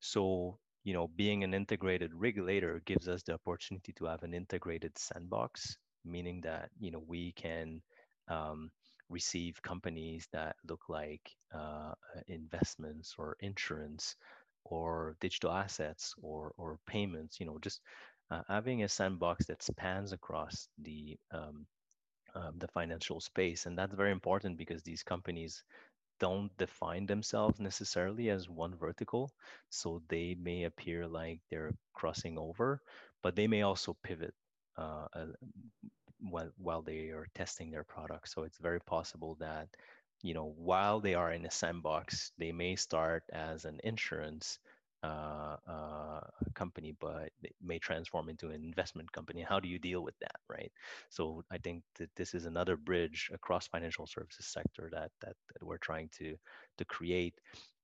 So 0.00 0.58
you 0.86 0.92
know, 0.94 1.08
being 1.16 1.42
an 1.42 1.52
integrated 1.52 2.12
regulator 2.14 2.80
gives 2.86 3.08
us 3.08 3.24
the 3.24 3.34
opportunity 3.34 3.92
to 3.94 4.04
have 4.04 4.22
an 4.22 4.32
integrated 4.32 4.96
sandbox, 4.96 5.76
meaning 6.04 6.40
that, 6.42 6.70
you 6.78 6.92
know, 6.92 7.02
we 7.04 7.32
can 7.32 7.82
um, 8.28 8.70
receive 9.10 9.60
companies 9.62 10.28
that 10.32 10.54
look 10.68 10.82
like 10.88 11.28
uh, 11.52 11.92
investments 12.28 13.16
or 13.18 13.36
insurance 13.40 14.14
or 14.70 15.16
digital 15.20 15.52
assets 15.52 16.14
or, 16.22 16.52
or 16.56 16.78
payments, 16.86 17.40
you 17.40 17.46
know, 17.46 17.58
just 17.60 17.80
uh, 18.30 18.42
having 18.48 18.82
a 18.82 18.88
sandbox 18.88 19.46
that 19.46 19.62
spans 19.62 20.12
across 20.12 20.68
the 20.82 21.16
um, 21.32 21.66
um, 22.34 22.54
the 22.58 22.68
financial 22.68 23.20
space. 23.20 23.66
And 23.66 23.78
that's 23.78 23.94
very 23.94 24.12
important 24.12 24.58
because 24.58 24.82
these 24.82 25.02
companies 25.02 25.64
don't 26.18 26.50
define 26.58 27.06
themselves 27.06 27.60
necessarily 27.60 28.30
as 28.30 28.48
one 28.48 28.74
vertical. 28.76 29.30
So 29.70 30.02
they 30.08 30.36
may 30.40 30.64
appear 30.64 31.06
like 31.06 31.40
they're 31.50 31.72
crossing 31.94 32.38
over, 32.38 32.80
but 33.22 33.36
they 33.36 33.46
may 33.46 33.62
also 33.62 33.96
pivot 34.02 34.34
uh, 34.78 35.06
uh, 35.14 35.26
while, 36.20 36.50
while 36.58 36.82
they 36.82 37.10
are 37.10 37.26
testing 37.34 37.70
their 37.70 37.84
product. 37.84 38.28
So 38.30 38.42
it's 38.42 38.58
very 38.58 38.80
possible 38.80 39.36
that, 39.40 39.68
you 40.22 40.34
know, 40.34 40.54
while 40.56 41.00
they 41.00 41.14
are 41.14 41.32
in 41.32 41.46
a 41.46 41.50
sandbox, 41.50 42.32
they 42.38 42.52
may 42.52 42.76
start 42.76 43.24
as 43.32 43.64
an 43.64 43.80
insurance 43.84 44.58
uh, 45.02 45.56
uh, 45.68 46.20
company, 46.54 46.94
but 46.98 47.30
it 47.42 47.54
may 47.62 47.78
transform 47.78 48.28
into 48.28 48.48
an 48.48 48.64
investment 48.64 49.12
company. 49.12 49.42
How 49.42 49.60
do 49.60 49.68
you 49.68 49.78
deal 49.78 50.02
with 50.02 50.18
that, 50.20 50.40
right? 50.48 50.72
So 51.10 51.44
I 51.50 51.58
think 51.58 51.82
that 51.98 52.10
this 52.16 52.34
is 52.34 52.46
another 52.46 52.76
bridge 52.76 53.30
across 53.32 53.68
financial 53.68 54.06
services 54.06 54.46
sector 54.46 54.88
that 54.92 55.10
that, 55.20 55.36
that 55.52 55.62
we're 55.62 55.78
trying 55.78 56.08
to 56.18 56.36
to 56.78 56.84
create, 56.86 57.34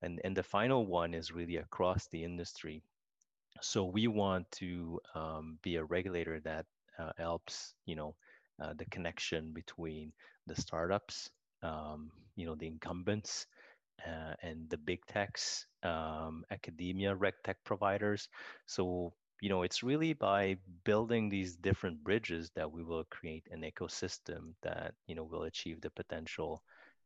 and 0.01 0.19
and 0.23 0.35
the 0.35 0.43
final 0.43 0.85
one 0.85 1.13
is 1.13 1.31
really 1.31 1.57
across 1.57 2.07
the 2.07 2.23
industry. 2.23 2.81
So 3.61 3.85
we 3.85 4.07
want 4.07 4.51
to 4.53 4.99
um, 5.15 5.59
be 5.61 5.77
a 5.77 5.83
regulator 5.83 6.39
that 6.41 6.65
uh, 6.97 7.11
helps, 7.17 7.75
you 7.85 7.95
know, 7.95 8.15
uh, 8.61 8.73
the 8.75 8.85
connection 8.85 9.53
between 9.53 10.11
the 10.47 10.55
startups, 10.59 11.29
um, 11.63 12.11
you 12.35 12.45
know, 12.45 12.55
the 12.55 12.67
incumbents, 12.67 13.47
uh, 14.05 14.33
and 14.41 14.69
the 14.69 14.77
big 14.77 15.05
techs, 15.05 15.65
um, 15.83 16.43
academia, 16.51 17.15
reg 17.15 17.33
tech 17.43 17.57
providers. 17.63 18.27
So, 18.65 19.13
you 19.41 19.49
know, 19.49 19.63
it's 19.63 19.83
really 19.83 20.13
by 20.13 20.57
building 20.83 21.29
these 21.29 21.55
different 21.55 22.03
bridges 22.03 22.51
that 22.55 22.71
we 22.71 22.83
will 22.83 23.05
create 23.09 23.47
an 23.51 23.61
ecosystem 23.61 24.53
that, 24.61 24.93
you 25.07 25.15
know, 25.15 25.23
will 25.23 25.43
achieve 25.43 25.81
the 25.81 25.89
potential 25.89 26.63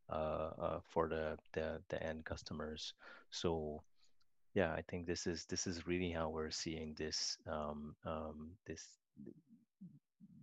uh, 0.09 0.51
uh, 0.61 0.79
for 0.89 1.07
the, 1.09 1.37
the, 1.53 1.81
the 1.89 2.01
end 2.01 2.25
customers. 2.25 2.93
So, 3.31 3.83
yeah, 4.53 4.71
I 4.73 4.81
think 4.89 5.05
this 5.05 5.27
is 5.27 5.45
this 5.45 5.67
is 5.67 5.85
really 5.85 6.09
how 6.09 6.29
we're 6.29 6.49
seeing 6.49 6.95
this 6.97 7.37
um, 7.45 7.95
um, 8.05 8.51
this 8.65 8.83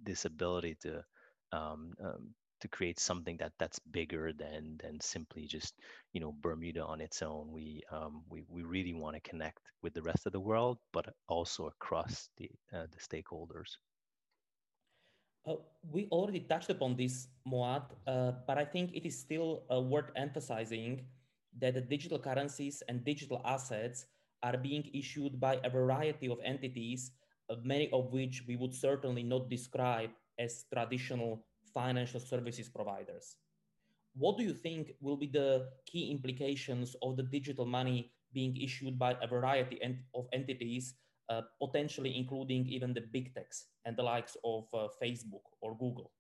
this 0.05 0.25
ability 0.25 0.77
to 0.83 1.03
um, 1.51 1.95
um 2.01 2.35
to 2.65 2.69
create 2.69 2.99
something 2.99 3.37
that 3.37 3.53
that's 3.59 3.79
bigger 3.93 4.33
than 4.33 4.81
than 4.83 4.99
simply 4.99 5.47
just 5.47 5.75
you 6.15 6.21
know 6.21 6.33
Bermuda 6.41 6.83
on 6.83 7.01
its 7.01 7.21
own. 7.21 7.53
We 7.53 7.83
um, 7.93 8.25
we 8.31 8.43
we 8.49 8.63
really 8.63 8.95
want 8.95 9.15
to 9.17 9.31
connect 9.31 9.61
with 9.83 9.93
the 9.93 10.03
rest 10.03 10.25
of 10.25 10.33
the 10.33 10.41
world, 10.41 10.79
but 10.91 11.05
also 11.29 11.67
across 11.67 12.31
the 12.39 12.49
uh, 12.73 12.87
the 12.89 13.01
stakeholders. 13.09 13.77
Uh, 15.47 15.61
we 15.93 16.09
already 16.09 16.41
touched 16.41 16.71
upon 16.71 16.97
this, 16.97 17.29
Moad, 17.47 17.85
uh, 18.07 18.33
but 18.47 18.57
I 18.57 18.65
think 18.65 18.97
it 18.97 19.05
is 19.05 19.21
still 19.21 19.65
uh, 19.69 19.79
worth 19.79 20.11
emphasizing 20.17 21.05
that 21.61 21.75
the 21.75 21.83
digital 21.83 22.19
currencies 22.19 22.83
and 22.89 23.05
digital 23.05 23.43
assets 23.45 24.07
are 24.43 24.57
being 24.57 24.89
issued 24.95 25.39
by 25.39 25.61
a 25.63 25.69
variety 25.69 26.33
of 26.33 26.39
entities, 26.43 27.13
uh, 27.51 27.57
many 27.63 27.91
of 27.93 28.11
which 28.11 28.43
we 28.49 28.57
would 28.57 28.73
certainly 28.73 29.23
not 29.23 29.51
describe 29.51 30.09
as 30.39 30.65
traditional 30.73 31.45
financial 31.75 32.21
services 32.21 32.69
providers. 32.69 33.37
What 34.17 34.39
do 34.39 34.45
you 34.45 34.55
think 34.55 34.93
will 35.01 35.17
be 35.17 35.27
the 35.27 35.69
key 35.87 36.11
implications 36.11 36.95
of 37.03 37.17
the 37.17 37.25
digital 37.25 37.67
money 37.67 38.13
being 38.33 38.57
issued 38.57 38.99
by 38.99 39.17
a 39.21 39.27
variety 39.27 39.81
of 40.15 40.27
entities, 40.33 40.95
uh, 41.29 41.43
potentially 41.61 42.17
including 42.17 42.67
even 42.67 42.95
the 42.95 43.01
big 43.01 43.35
techs 43.35 43.67
and 43.85 43.97
the 43.97 44.03
likes 44.03 44.37
of 44.45 44.65
uh, 44.73 44.89
Facebook 45.03 45.43
or 45.61 45.77
Google? 45.77 46.13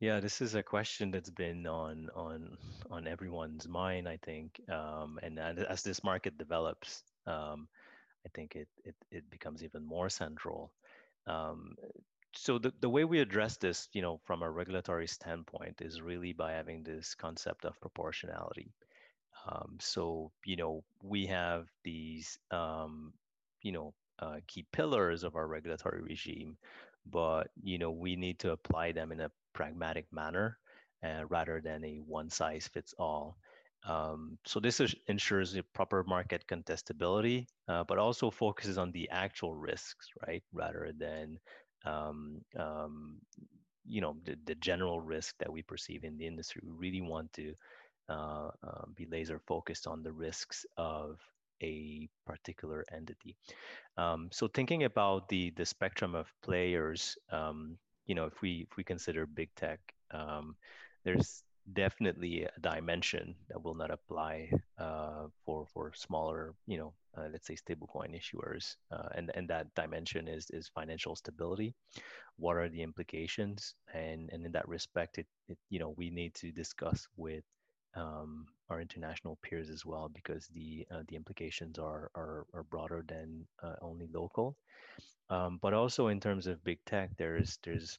Yeah, 0.00 0.18
this 0.18 0.40
is 0.40 0.56
a 0.56 0.64
question 0.64 1.12
that's 1.12 1.30
been 1.30 1.64
on 1.64 2.10
on 2.16 2.58
on 2.90 3.06
everyone's 3.06 3.68
mind, 3.68 4.08
I 4.08 4.18
think. 4.26 4.60
Um, 4.68 5.20
and 5.22 5.38
as 5.38 5.82
this 5.82 6.02
market 6.02 6.36
develops, 6.36 7.04
um, 7.26 7.68
I 8.26 8.28
think 8.34 8.56
it, 8.56 8.68
it 8.84 8.96
it 9.12 9.30
becomes 9.30 9.62
even 9.62 9.86
more 9.86 10.08
central. 10.10 10.72
Um, 11.28 11.76
so 12.34 12.58
the, 12.58 12.72
the 12.80 12.88
way 12.88 13.04
we 13.04 13.20
address 13.20 13.56
this, 13.56 13.88
you 13.92 14.02
know, 14.02 14.20
from 14.24 14.42
a 14.42 14.50
regulatory 14.50 15.06
standpoint 15.06 15.80
is 15.80 16.00
really 16.00 16.32
by 16.32 16.52
having 16.52 16.82
this 16.82 17.14
concept 17.14 17.64
of 17.64 17.80
proportionality. 17.80 18.72
Um, 19.46 19.76
so, 19.80 20.30
you 20.44 20.56
know, 20.56 20.84
we 21.02 21.26
have 21.26 21.66
these, 21.84 22.38
um, 22.50 23.12
you 23.62 23.72
know, 23.72 23.94
uh, 24.18 24.36
key 24.46 24.64
pillars 24.72 25.24
of 25.24 25.36
our 25.36 25.46
regulatory 25.46 26.02
regime, 26.02 26.56
but, 27.10 27.48
you 27.62 27.78
know, 27.78 27.90
we 27.90 28.16
need 28.16 28.38
to 28.40 28.52
apply 28.52 28.92
them 28.92 29.10
in 29.10 29.20
a 29.20 29.30
pragmatic 29.52 30.06
manner 30.12 30.58
uh, 31.04 31.24
rather 31.28 31.60
than 31.60 31.84
a 31.84 31.96
one 32.06 32.30
size 32.30 32.68
fits 32.72 32.94
all. 32.98 33.36
Um, 33.84 34.38
so 34.46 34.60
this 34.60 34.78
is, 34.78 34.94
ensures 35.08 35.56
a 35.56 35.62
proper 35.74 36.04
market 36.04 36.44
contestability, 36.46 37.46
uh, 37.66 37.82
but 37.82 37.98
also 37.98 38.30
focuses 38.30 38.78
on 38.78 38.92
the 38.92 39.10
actual 39.10 39.56
risks, 39.56 40.06
right, 40.24 40.44
rather 40.52 40.92
than 40.96 41.40
um, 41.84 42.40
um, 42.58 43.16
you 43.86 44.00
know 44.00 44.16
the, 44.24 44.36
the 44.46 44.54
general 44.56 45.00
risk 45.00 45.34
that 45.38 45.52
we 45.52 45.62
perceive 45.62 46.04
in 46.04 46.16
the 46.16 46.26
industry. 46.26 46.62
We 46.64 46.72
really 46.90 47.02
want 47.02 47.32
to 47.34 47.54
uh, 48.08 48.50
uh, 48.62 48.84
be 48.94 49.06
laser 49.06 49.40
focused 49.46 49.86
on 49.86 50.02
the 50.02 50.12
risks 50.12 50.66
of 50.76 51.18
a 51.62 52.08
particular 52.26 52.84
entity. 52.92 53.36
Um, 53.96 54.28
so 54.32 54.48
thinking 54.48 54.84
about 54.84 55.28
the 55.28 55.50
the 55.50 55.66
spectrum 55.66 56.14
of 56.14 56.32
players, 56.42 57.16
um, 57.30 57.78
you 58.06 58.14
know, 58.14 58.26
if 58.26 58.40
we 58.42 58.66
if 58.70 58.76
we 58.76 58.84
consider 58.84 59.26
big 59.26 59.50
tech, 59.54 59.80
um, 60.10 60.56
there's 61.04 61.42
definitely 61.72 62.44
a 62.44 62.60
dimension 62.60 63.34
that 63.48 63.62
will 63.62 63.74
not 63.74 63.90
apply 63.90 64.50
uh, 64.78 65.26
for 65.44 65.66
for 65.72 65.92
smaller, 65.94 66.54
you 66.66 66.78
know, 66.78 66.92
uh, 67.16 67.28
let's 67.30 67.46
say 67.46 67.54
stablecoin 67.56 68.14
issuers, 68.16 68.76
uh, 68.90 69.08
and 69.14 69.30
and 69.34 69.48
that 69.48 69.74
dimension 69.74 70.28
is 70.28 70.46
is 70.50 70.68
financial 70.68 71.16
stability. 71.16 71.74
What 72.36 72.56
are 72.56 72.68
the 72.68 72.82
implications? 72.82 73.74
And 73.94 74.30
and 74.32 74.44
in 74.46 74.52
that 74.52 74.68
respect, 74.68 75.18
it, 75.18 75.26
it 75.48 75.58
you 75.70 75.78
know 75.78 75.94
we 75.96 76.10
need 76.10 76.34
to 76.36 76.50
discuss 76.52 77.06
with 77.16 77.44
um, 77.94 78.46
our 78.70 78.80
international 78.80 79.38
peers 79.42 79.70
as 79.70 79.84
well 79.84 80.08
because 80.12 80.48
the 80.48 80.86
uh, 80.90 81.02
the 81.08 81.16
implications 81.16 81.78
are 81.78 82.10
are, 82.14 82.46
are 82.54 82.64
broader 82.64 83.04
than 83.06 83.46
uh, 83.62 83.74
only 83.82 84.08
local. 84.12 84.56
Um, 85.30 85.58
but 85.62 85.74
also 85.74 86.08
in 86.08 86.20
terms 86.20 86.46
of 86.46 86.64
big 86.64 86.78
tech, 86.86 87.10
there's 87.16 87.58
there's 87.64 87.98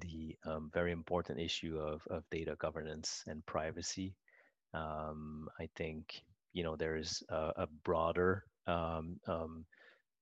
the 0.00 0.36
um, 0.46 0.70
very 0.72 0.92
important 0.92 1.40
issue 1.40 1.78
of, 1.78 2.02
of 2.10 2.24
data 2.30 2.56
governance 2.58 3.22
and 3.26 3.44
privacy. 3.46 4.14
Um, 4.74 5.48
I 5.60 5.68
think 5.76 6.22
you 6.52 6.64
know 6.64 6.76
there's 6.76 7.22
a, 7.28 7.52
a 7.56 7.66
broader 7.84 8.44
um, 8.66 9.18
um, 9.28 9.64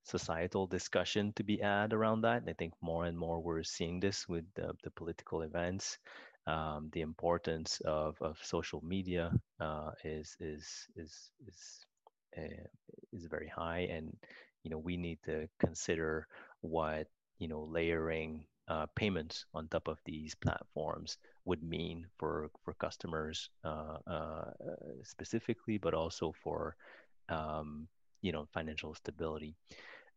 societal 0.04 0.66
discussion 0.66 1.32
to 1.36 1.44
be 1.44 1.58
had 1.58 1.92
around 1.92 2.22
that. 2.22 2.42
I 2.48 2.52
think 2.54 2.74
more 2.80 3.06
and 3.06 3.18
more 3.18 3.40
we're 3.40 3.62
seeing 3.62 4.00
this 4.00 4.28
with 4.28 4.44
the, 4.54 4.72
the 4.84 4.90
political 4.90 5.42
events. 5.42 5.98
Um, 6.46 6.90
the 6.92 7.02
importance 7.02 7.80
of, 7.84 8.16
of 8.20 8.36
social 8.42 8.80
media 8.84 9.32
uh, 9.60 9.92
is 10.04 10.36
is 10.40 10.88
is 10.96 11.30
is 11.46 11.86
uh, 12.36 12.66
is 13.12 13.26
very 13.26 13.48
high, 13.48 13.88
and 13.90 14.12
you 14.64 14.70
know 14.70 14.78
we 14.78 14.96
need 14.96 15.18
to 15.26 15.48
consider 15.60 16.26
what 16.62 17.06
you 17.38 17.46
know 17.48 17.62
layering 17.62 18.44
uh, 18.68 18.86
payments 18.94 19.44
on 19.54 19.68
top 19.68 19.88
of 19.88 19.98
these 20.04 20.34
platforms 20.34 21.18
would 21.44 21.62
mean 21.62 22.06
for 22.18 22.50
for 22.64 22.74
customers 22.74 23.50
uh, 23.64 23.98
uh, 24.06 24.50
specifically, 25.02 25.78
but 25.78 25.94
also 25.94 26.32
for 26.42 26.76
um, 27.28 27.88
you 28.20 28.32
know 28.32 28.46
financial 28.52 28.94
stability. 28.94 29.54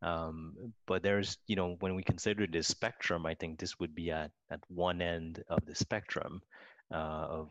Um, 0.02 0.74
but 0.86 1.02
there's 1.02 1.38
you 1.48 1.56
know 1.56 1.78
when 1.80 1.96
we 1.96 2.04
consider 2.04 2.46
this 2.46 2.68
spectrum, 2.68 3.26
I 3.26 3.34
think 3.34 3.60
this 3.60 3.80
would 3.80 3.96
be 3.96 4.12
at 4.12 4.32
at 4.52 4.60
one 4.70 5.02
end 5.02 5.44
of 5.50 5.66
the 5.66 5.76
spectrum 5.76 6.42
uh, 6.92 7.42
of 7.42 7.50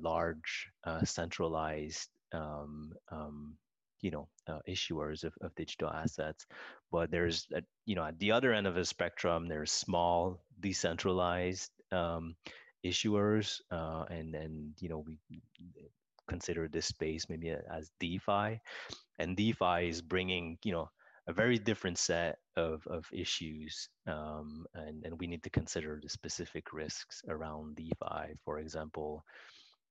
large 0.00 0.68
uh, 0.84 1.04
centralized 1.04 2.10
um, 2.32 2.92
um, 3.10 3.54
you 4.00 4.10
know 4.10 4.28
uh, 4.48 4.58
issuers 4.68 5.24
of, 5.24 5.32
of 5.40 5.54
digital 5.54 5.90
assets 5.90 6.46
but 6.92 7.10
there's 7.10 7.46
a, 7.54 7.62
you 7.84 7.94
know 7.94 8.04
at 8.04 8.18
the 8.18 8.32
other 8.32 8.52
end 8.52 8.66
of 8.66 8.74
the 8.74 8.84
spectrum 8.84 9.46
there's 9.46 9.72
small 9.72 10.40
decentralized 10.60 11.70
um, 11.92 12.34
issuers 12.84 13.60
uh, 13.70 14.04
and 14.10 14.34
and 14.34 14.74
you 14.80 14.88
know 14.88 15.04
we 15.06 15.18
consider 16.28 16.68
this 16.68 16.86
space 16.86 17.26
maybe 17.28 17.54
as 17.70 17.90
defi 18.00 18.60
and 19.18 19.36
defi 19.36 19.88
is 19.88 20.02
bringing 20.02 20.58
you 20.64 20.72
know 20.72 20.88
a 21.28 21.32
very 21.32 21.58
different 21.58 21.98
set 21.98 22.38
of, 22.56 22.86
of 22.86 23.04
issues 23.12 23.88
um, 24.06 24.64
and, 24.74 25.04
and 25.04 25.18
we 25.18 25.26
need 25.26 25.42
to 25.42 25.50
consider 25.50 25.98
the 26.00 26.08
specific 26.08 26.72
risks 26.72 27.20
around 27.28 27.74
defi. 27.74 28.34
For 28.44 28.60
example 28.60 29.24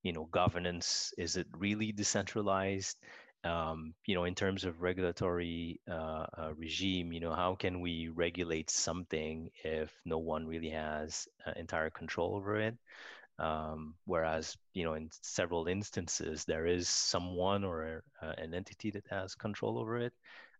you 0.04 0.14
know 0.14 0.26
governance 0.32 1.14
is 1.18 1.36
it 1.36 1.48
really 1.58 1.92
decentralized 1.92 2.98
um, 3.46 3.94
you 4.06 4.16
know, 4.16 4.24
in 4.24 4.34
terms 4.34 4.66
of 4.66 4.82
regulatory 4.82 5.80
uh, 5.90 6.26
uh, 6.38 6.52
regime, 6.58 7.14
you 7.14 7.20
know, 7.20 7.34
how 7.34 7.56
can 7.56 7.80
we 7.80 8.10
regulate 8.10 8.72
something 8.72 9.52
if 9.64 9.92
no 10.04 10.18
one 10.18 10.48
really 10.48 10.72
has 10.72 11.28
uh, 11.46 11.52
entire 11.56 11.92
control 11.92 12.36
over 12.36 12.58
it? 12.58 12.76
Um, 13.38 13.96
whereas, 14.06 14.58
you 14.74 14.84
know, 14.84 14.96
in 14.96 15.10
several 15.22 15.68
instances, 15.68 16.46
there 16.46 16.66
is 16.66 16.90
someone 16.90 17.64
or 17.64 18.04
uh, 18.22 18.34
an 18.38 18.54
entity 18.56 18.90
that 18.92 19.06
has 19.12 19.36
control 19.36 19.78
over 19.78 19.98
it. 20.00 20.14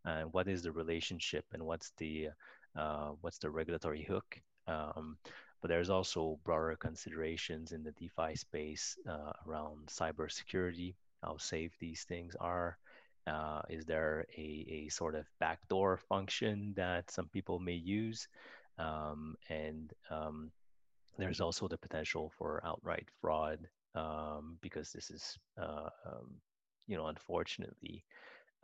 And 0.06 0.32
what 0.32 0.48
is 0.48 0.62
the 0.62 0.72
relationship 0.72 1.46
and 1.54 1.64
what's 1.64 1.92
the 1.98 2.30
uh, 2.78 3.12
what's 3.22 3.40
the 3.40 3.50
regulatory 3.50 4.04
hook? 4.04 4.40
Um, 4.68 5.18
but 5.62 5.70
there's 5.70 5.90
also 5.90 6.38
broader 6.44 6.76
considerations 6.80 7.72
in 7.72 7.84
the 7.84 7.94
DeFi 7.94 8.36
space 8.36 8.98
uh, 9.10 9.32
around 9.48 9.88
cybersecurity 9.88 10.94
how 11.24 11.38
safe 11.38 11.72
these 11.80 12.04
things 12.04 12.36
are. 12.40 12.78
Uh, 13.28 13.62
is 13.70 13.86
there 13.86 14.26
a, 14.38 14.66
a 14.70 14.90
sort 14.90 15.16
of 15.16 15.26
backdoor 15.40 15.98
function 15.98 16.74
that 16.76 17.10
some 17.10 17.28
people 17.30 17.60
may 17.60 17.74
use? 17.74 18.28
Um, 18.78 19.36
and 19.50 19.92
um, 20.12 20.52
there's 21.18 21.42
also 21.42 21.68
the 21.68 21.78
potential 21.78 22.32
for 22.38 22.62
outright 22.66 23.08
fraud 23.22 23.60
um, 23.96 24.58
because 24.62 24.92
this 24.92 25.10
is, 25.10 25.38
uh, 25.60 25.90
um, 26.06 26.36
you 26.88 26.98
know, 26.98 27.08
unfortunately, 27.08 28.04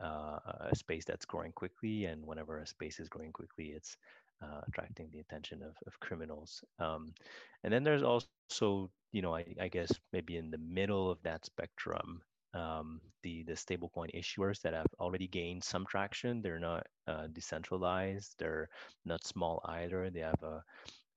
uh, 0.00 0.38
a 0.70 0.76
space 0.76 1.04
that's 1.04 1.24
growing 1.24 1.52
quickly. 1.52 2.04
And 2.04 2.24
whenever 2.26 2.58
a 2.58 2.66
space 2.66 3.00
is 3.00 3.08
growing 3.08 3.32
quickly, 3.32 3.72
it's 3.74 3.96
uh, 4.42 4.60
attracting 4.68 5.08
the 5.12 5.20
attention 5.20 5.62
of, 5.62 5.74
of 5.86 5.98
criminals. 6.00 6.62
Um, 6.78 7.14
and 7.64 7.72
then 7.72 7.84
there's 7.84 8.02
also, 8.02 8.90
you 9.12 9.22
know, 9.22 9.34
I, 9.34 9.44
I, 9.60 9.68
guess 9.68 9.92
maybe 10.12 10.36
in 10.36 10.50
the 10.50 10.58
middle 10.58 11.10
of 11.10 11.22
that 11.22 11.44
spectrum, 11.44 12.22
um, 12.54 13.00
the 13.22 13.42
the 13.44 13.52
stablecoin 13.54 14.10
issuers 14.14 14.60
that 14.62 14.74
have 14.74 14.86
already 15.00 15.26
gained 15.28 15.64
some 15.64 15.86
traction. 15.86 16.42
They're 16.42 16.58
not 16.60 16.86
uh, 17.06 17.28
decentralized. 17.32 18.34
They're 18.38 18.68
not 19.04 19.24
small 19.26 19.60
either. 19.66 20.10
They 20.10 20.20
have 20.20 20.42
a, 20.42 20.62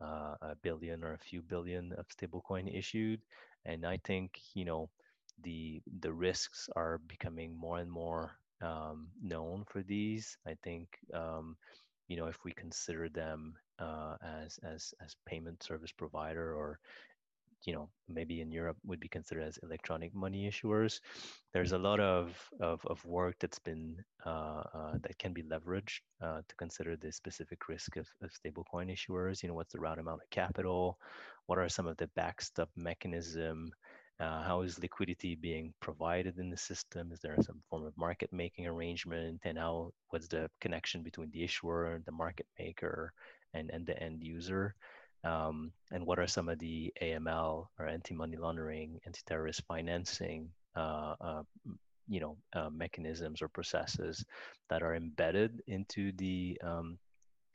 uh, 0.01 0.35
a 0.41 0.55
billion 0.61 1.03
or 1.03 1.13
a 1.13 1.17
few 1.17 1.41
billion 1.41 1.93
of 1.93 2.07
stablecoin 2.09 2.73
issued, 2.77 3.21
and 3.65 3.85
I 3.85 3.99
think 4.03 4.39
you 4.53 4.65
know 4.65 4.89
the 5.43 5.81
the 6.01 6.11
risks 6.13 6.69
are 6.75 6.99
becoming 7.07 7.55
more 7.57 7.79
and 7.79 7.91
more 7.91 8.31
um, 8.61 9.07
known 9.21 9.65
for 9.67 9.83
these. 9.83 10.37
I 10.47 10.55
think 10.63 10.87
um, 11.13 11.57
you 12.07 12.17
know 12.17 12.27
if 12.27 12.43
we 12.43 12.51
consider 12.53 13.09
them 13.09 13.55
uh, 13.79 14.15
as 14.43 14.59
as 14.63 14.93
as 15.03 15.15
payment 15.25 15.63
service 15.63 15.91
provider 15.91 16.53
or 16.55 16.79
you 17.65 17.73
know 17.73 17.89
maybe 18.07 18.41
in 18.41 18.51
Europe 18.51 18.77
would 18.85 18.99
be 18.99 19.07
considered 19.07 19.43
as 19.43 19.59
electronic 19.63 20.13
money 20.13 20.49
issuers. 20.49 20.99
There's 21.53 21.71
a 21.71 21.77
lot 21.77 21.99
of 21.99 22.37
of, 22.59 22.85
of 22.85 23.03
work 23.05 23.35
that's 23.39 23.59
been 23.59 23.97
uh, 24.25 24.63
uh, 24.73 24.93
that 25.01 25.17
can 25.17 25.33
be 25.33 25.43
leveraged 25.43 26.01
uh, 26.21 26.41
to 26.47 26.55
consider 26.55 26.95
the 26.95 27.11
specific 27.11 27.67
risk 27.69 27.97
of, 27.97 28.07
of 28.21 28.31
stablecoin 28.31 28.91
issuers. 28.91 29.41
You 29.41 29.49
know, 29.49 29.55
what's 29.55 29.73
the 29.73 29.79
route 29.79 29.99
amount 29.99 30.21
of 30.23 30.29
capital? 30.29 30.97
What 31.47 31.59
are 31.59 31.69
some 31.69 31.87
of 31.87 31.97
the 31.97 32.07
backstop 32.15 32.69
mechanism? 32.75 33.71
Uh, 34.19 34.41
how 34.43 34.61
is 34.61 34.79
liquidity 34.79 35.35
being 35.35 35.73
provided 35.81 36.37
in 36.39 36.49
the 36.49 36.57
system? 36.57 37.11
Is 37.11 37.19
there 37.19 37.35
some 37.41 37.61
form 37.69 37.85
of 37.85 37.97
market 37.97 38.31
making 38.31 38.65
arrangement? 38.65 39.41
And 39.43 39.57
how 39.57 39.91
what's 40.09 40.27
the 40.29 40.49
connection 40.61 41.03
between 41.03 41.31
the 41.31 41.43
issuer, 41.43 42.01
the 42.05 42.13
market 42.13 42.47
maker, 42.57 43.11
and, 43.53 43.69
and 43.71 43.85
the 43.85 44.01
end 44.01 44.23
user? 44.23 44.75
Um, 45.25 45.71
and 45.91 46.05
what 46.05 46.19
are 46.19 46.27
some 46.27 46.47
of 46.49 46.59
the 46.59 46.93
AML 47.01 47.67
or 47.79 47.87
anti-money 47.87 48.37
laundering, 48.37 48.99
anti-terrorist 49.05 49.63
financing, 49.67 50.49
uh, 50.75 51.15
uh, 51.19 51.43
you 52.07 52.19
know, 52.19 52.37
uh, 52.53 52.69
mechanisms 52.69 53.41
or 53.41 53.47
processes 53.47 54.23
that 54.69 54.83
are 54.83 54.95
embedded 54.95 55.61
into 55.67 56.11
the 56.13 56.59
um, 56.63 56.99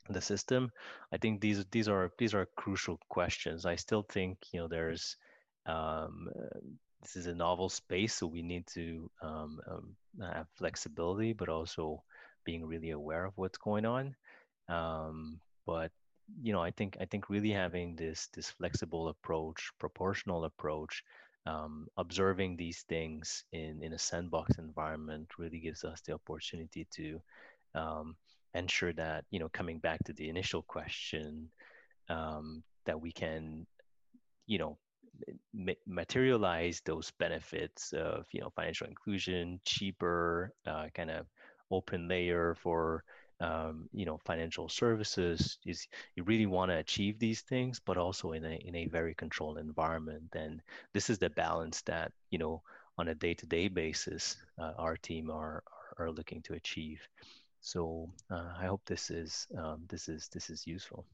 the 0.09 0.21
system. 0.21 0.71
I 1.13 1.17
think 1.17 1.39
these 1.39 1.63
these 1.71 1.87
are 1.87 2.11
these 2.17 2.33
are 2.33 2.47
crucial 2.57 2.99
questions. 3.07 3.65
I 3.65 3.75
still 3.75 4.05
think 4.11 4.37
you 4.51 4.59
know 4.59 4.67
there's 4.67 5.15
um, 5.65 6.29
this 7.01 7.15
is 7.15 7.27
a 7.27 7.33
novel 7.33 7.69
space, 7.69 8.15
so 8.15 8.27
we 8.27 8.41
need 8.41 8.67
to 8.73 9.09
um, 9.21 9.59
um, 9.69 9.95
have 10.21 10.47
flexibility, 10.57 11.31
but 11.31 11.47
also 11.47 12.03
being 12.43 12.65
really 12.65 12.89
aware 12.89 13.25
of 13.25 13.33
what's 13.37 13.57
going 13.57 13.85
on. 13.85 14.15
Um, 14.67 15.39
but 15.65 15.91
you 16.41 16.53
know, 16.53 16.61
I 16.61 16.71
think 16.71 16.97
I 16.99 17.05
think 17.05 17.29
really 17.29 17.51
having 17.51 17.95
this 17.95 18.27
this 18.33 18.49
flexible 18.49 19.09
approach, 19.09 19.71
proportional 19.79 20.45
approach, 20.45 21.03
um, 21.45 21.87
observing 21.97 22.57
these 22.57 22.83
things 22.87 23.43
in 23.51 23.81
in 23.83 23.93
a 23.93 23.99
sandbox 23.99 24.57
environment 24.57 25.29
really 25.37 25.59
gives 25.59 25.83
us 25.83 26.01
the 26.01 26.13
opportunity 26.13 26.87
to 26.95 27.21
um, 27.75 28.15
ensure 28.53 28.93
that 28.93 29.25
you 29.31 29.39
know, 29.39 29.49
coming 29.49 29.79
back 29.79 30.03
to 30.05 30.13
the 30.13 30.29
initial 30.29 30.61
question, 30.63 31.49
um, 32.09 32.63
that 32.85 32.99
we 32.99 33.11
can, 33.11 33.65
you 34.47 34.57
know, 34.57 34.77
materialize 35.85 36.81
those 36.85 37.11
benefits 37.19 37.93
of 37.93 38.25
you 38.31 38.41
know 38.41 38.51
financial 38.55 38.87
inclusion, 38.87 39.59
cheaper 39.65 40.53
uh, 40.65 40.87
kind 40.93 41.11
of 41.11 41.25
open 41.71 42.07
layer 42.07 42.55
for 42.61 43.03
um, 43.41 43.89
you 43.91 44.05
know 44.05 44.17
financial 44.17 44.69
services 44.69 45.57
is 45.65 45.87
you 46.15 46.23
really 46.23 46.45
want 46.45 46.69
to 46.69 46.77
achieve 46.77 47.17
these 47.17 47.41
things 47.41 47.81
but 47.83 47.97
also 47.97 48.33
in 48.33 48.45
a 48.45 48.55
in 48.65 48.75
a 48.75 48.85
very 48.85 49.13
controlled 49.15 49.57
environment. 49.57 50.29
And 50.33 50.61
this 50.93 51.09
is 51.09 51.17
the 51.17 51.29
balance 51.29 51.81
that 51.83 52.11
you 52.29 52.37
know 52.37 52.61
on 52.97 53.07
a 53.07 53.15
day-to-day 53.15 53.67
basis 53.69 54.37
uh, 54.59 54.73
our 54.77 54.95
team 54.95 55.31
are, 55.31 55.63
are 55.97 56.11
looking 56.11 56.41
to 56.43 56.53
achieve. 56.53 57.01
So 57.61 58.09
uh, 58.29 58.53
i 58.59 58.65
hope 58.65 58.81
this 58.85 59.09
is 59.09 59.47
um, 59.57 59.83
this 59.87 60.07
is 60.07 60.29
this 60.29 60.49
is 60.49 60.67
useful. 60.67 61.05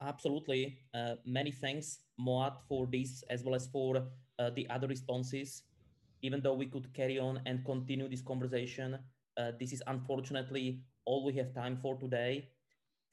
Absolutely. 0.00 0.78
Uh, 0.92 1.14
many 1.24 1.52
thanks 1.52 2.00
Moad 2.18 2.54
for 2.68 2.86
this 2.86 3.22
as 3.30 3.44
well 3.44 3.54
as 3.54 3.66
for 3.66 4.02
uh, 4.38 4.50
the 4.50 4.68
other 4.68 4.88
responses. 4.88 5.62
Even 6.22 6.40
though 6.40 6.54
we 6.54 6.66
could 6.66 6.92
carry 6.94 7.18
on 7.18 7.40
and 7.46 7.64
continue 7.64 8.08
this 8.08 8.22
conversation 8.22 8.98
uh, 9.36 9.52
this 9.58 9.72
is 9.72 9.82
unfortunately 9.86 10.82
all 11.04 11.24
we 11.24 11.32
have 11.34 11.54
time 11.54 11.78
for 11.80 11.96
today. 11.96 12.48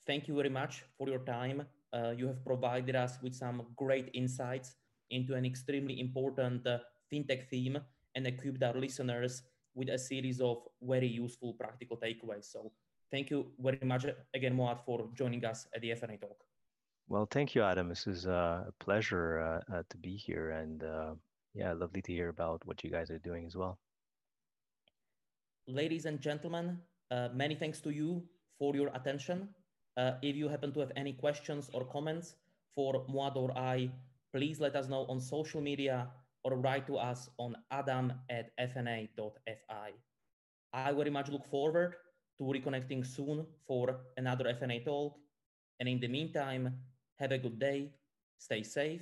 Thank 0.06 0.28
you 0.28 0.36
very 0.36 0.50
much 0.50 0.84
for 0.98 1.08
your 1.08 1.20
time. 1.20 1.66
Uh, 1.94 2.14
you 2.16 2.28
have 2.28 2.44
provided 2.46 2.96
us 2.96 3.18
with 3.22 3.34
some 3.34 3.64
great 3.76 4.10
insights 4.14 4.76
into 5.10 5.34
an 5.36 5.46
extremely 5.46 6.00
important 6.00 6.66
uh, 6.68 6.80
fintech 7.12 7.48
theme 7.50 7.80
and 8.16 8.28
equipped 8.28 8.64
our 8.64 8.74
listeners 8.74 9.44
with 9.76 9.90
a 9.90 9.98
series 9.98 10.42
of 10.42 10.58
very 10.82 11.08
useful 11.08 11.54
practical 11.54 11.98
takeaways. 11.98 12.46
So 12.52 12.72
thank 13.12 13.30
you 13.30 13.48
very 13.60 13.80
much 13.84 14.06
again, 14.34 14.56
Moad, 14.56 14.80
for 14.86 15.10
joining 15.16 15.46
us 15.46 15.68
at 15.74 15.82
the 15.82 15.92
FNA 15.92 16.22
Talk. 16.22 16.44
Well, 17.08 17.28
thank 17.32 17.56
you, 17.56 17.64
Adam. 17.64 17.90
This 17.90 18.06
is 18.06 18.28
uh, 18.28 18.66
a 18.68 18.72
pleasure 18.80 19.40
uh, 19.40 19.74
uh, 19.74 19.84
to 19.90 19.98
be 19.98 20.16
here. 20.16 20.52
And 20.52 20.84
yeah, 21.56 21.74
lovely 21.74 22.02
to 22.04 22.14
hear 22.14 22.30
about 22.30 22.62
what 22.66 22.84
you 22.84 22.92
guys 22.92 23.10
are 23.10 23.18
doing 23.18 23.46
as 23.48 23.56
well 23.56 23.80
ladies 25.70 26.06
and 26.06 26.20
gentlemen, 26.20 26.80
uh, 27.12 27.30
many 27.34 27.56
thanks 27.56 27.80
to 27.82 27.92
you 27.92 28.24
for 28.58 28.76
your 28.76 28.90
attention. 28.94 29.50
Uh, 29.98 30.14
if 30.22 30.36
you 30.36 30.48
happen 30.48 30.72
to 30.74 30.80
have 30.80 30.92
any 30.96 31.14
questions 31.14 31.70
or 31.74 31.86
comments 31.86 32.36
for 32.76 33.06
Moad 33.08 33.36
or 33.36 33.56
I, 33.58 33.92
please 34.34 34.60
let 34.60 34.76
us 34.76 34.88
know 34.88 35.06
on 35.10 35.20
social 35.20 35.62
media 35.62 36.08
or 36.44 36.56
write 36.56 36.88
to 36.88 36.98
us 36.98 37.30
on 37.38 37.56
adam 37.72 38.14
at 38.30 38.52
fna.fi. 38.58 39.92
I 40.74 40.92
very 40.94 41.10
much 41.10 41.30
look 41.30 41.46
forward 41.46 41.96
to 42.38 42.44
reconnecting 42.44 43.06
soon 43.06 43.46
for 43.68 43.98
another 44.18 44.46
FNA 44.46 44.86
talk. 44.86 45.16
And 45.80 45.90
in 45.90 46.00
the 46.00 46.08
meantime, 46.08 46.76
have 47.18 47.32
a 47.32 47.38
good 47.38 47.60
day, 47.60 47.92
stay 48.38 48.64
safe, 48.64 49.02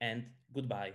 and 0.00 0.24
goodbye. 0.52 0.92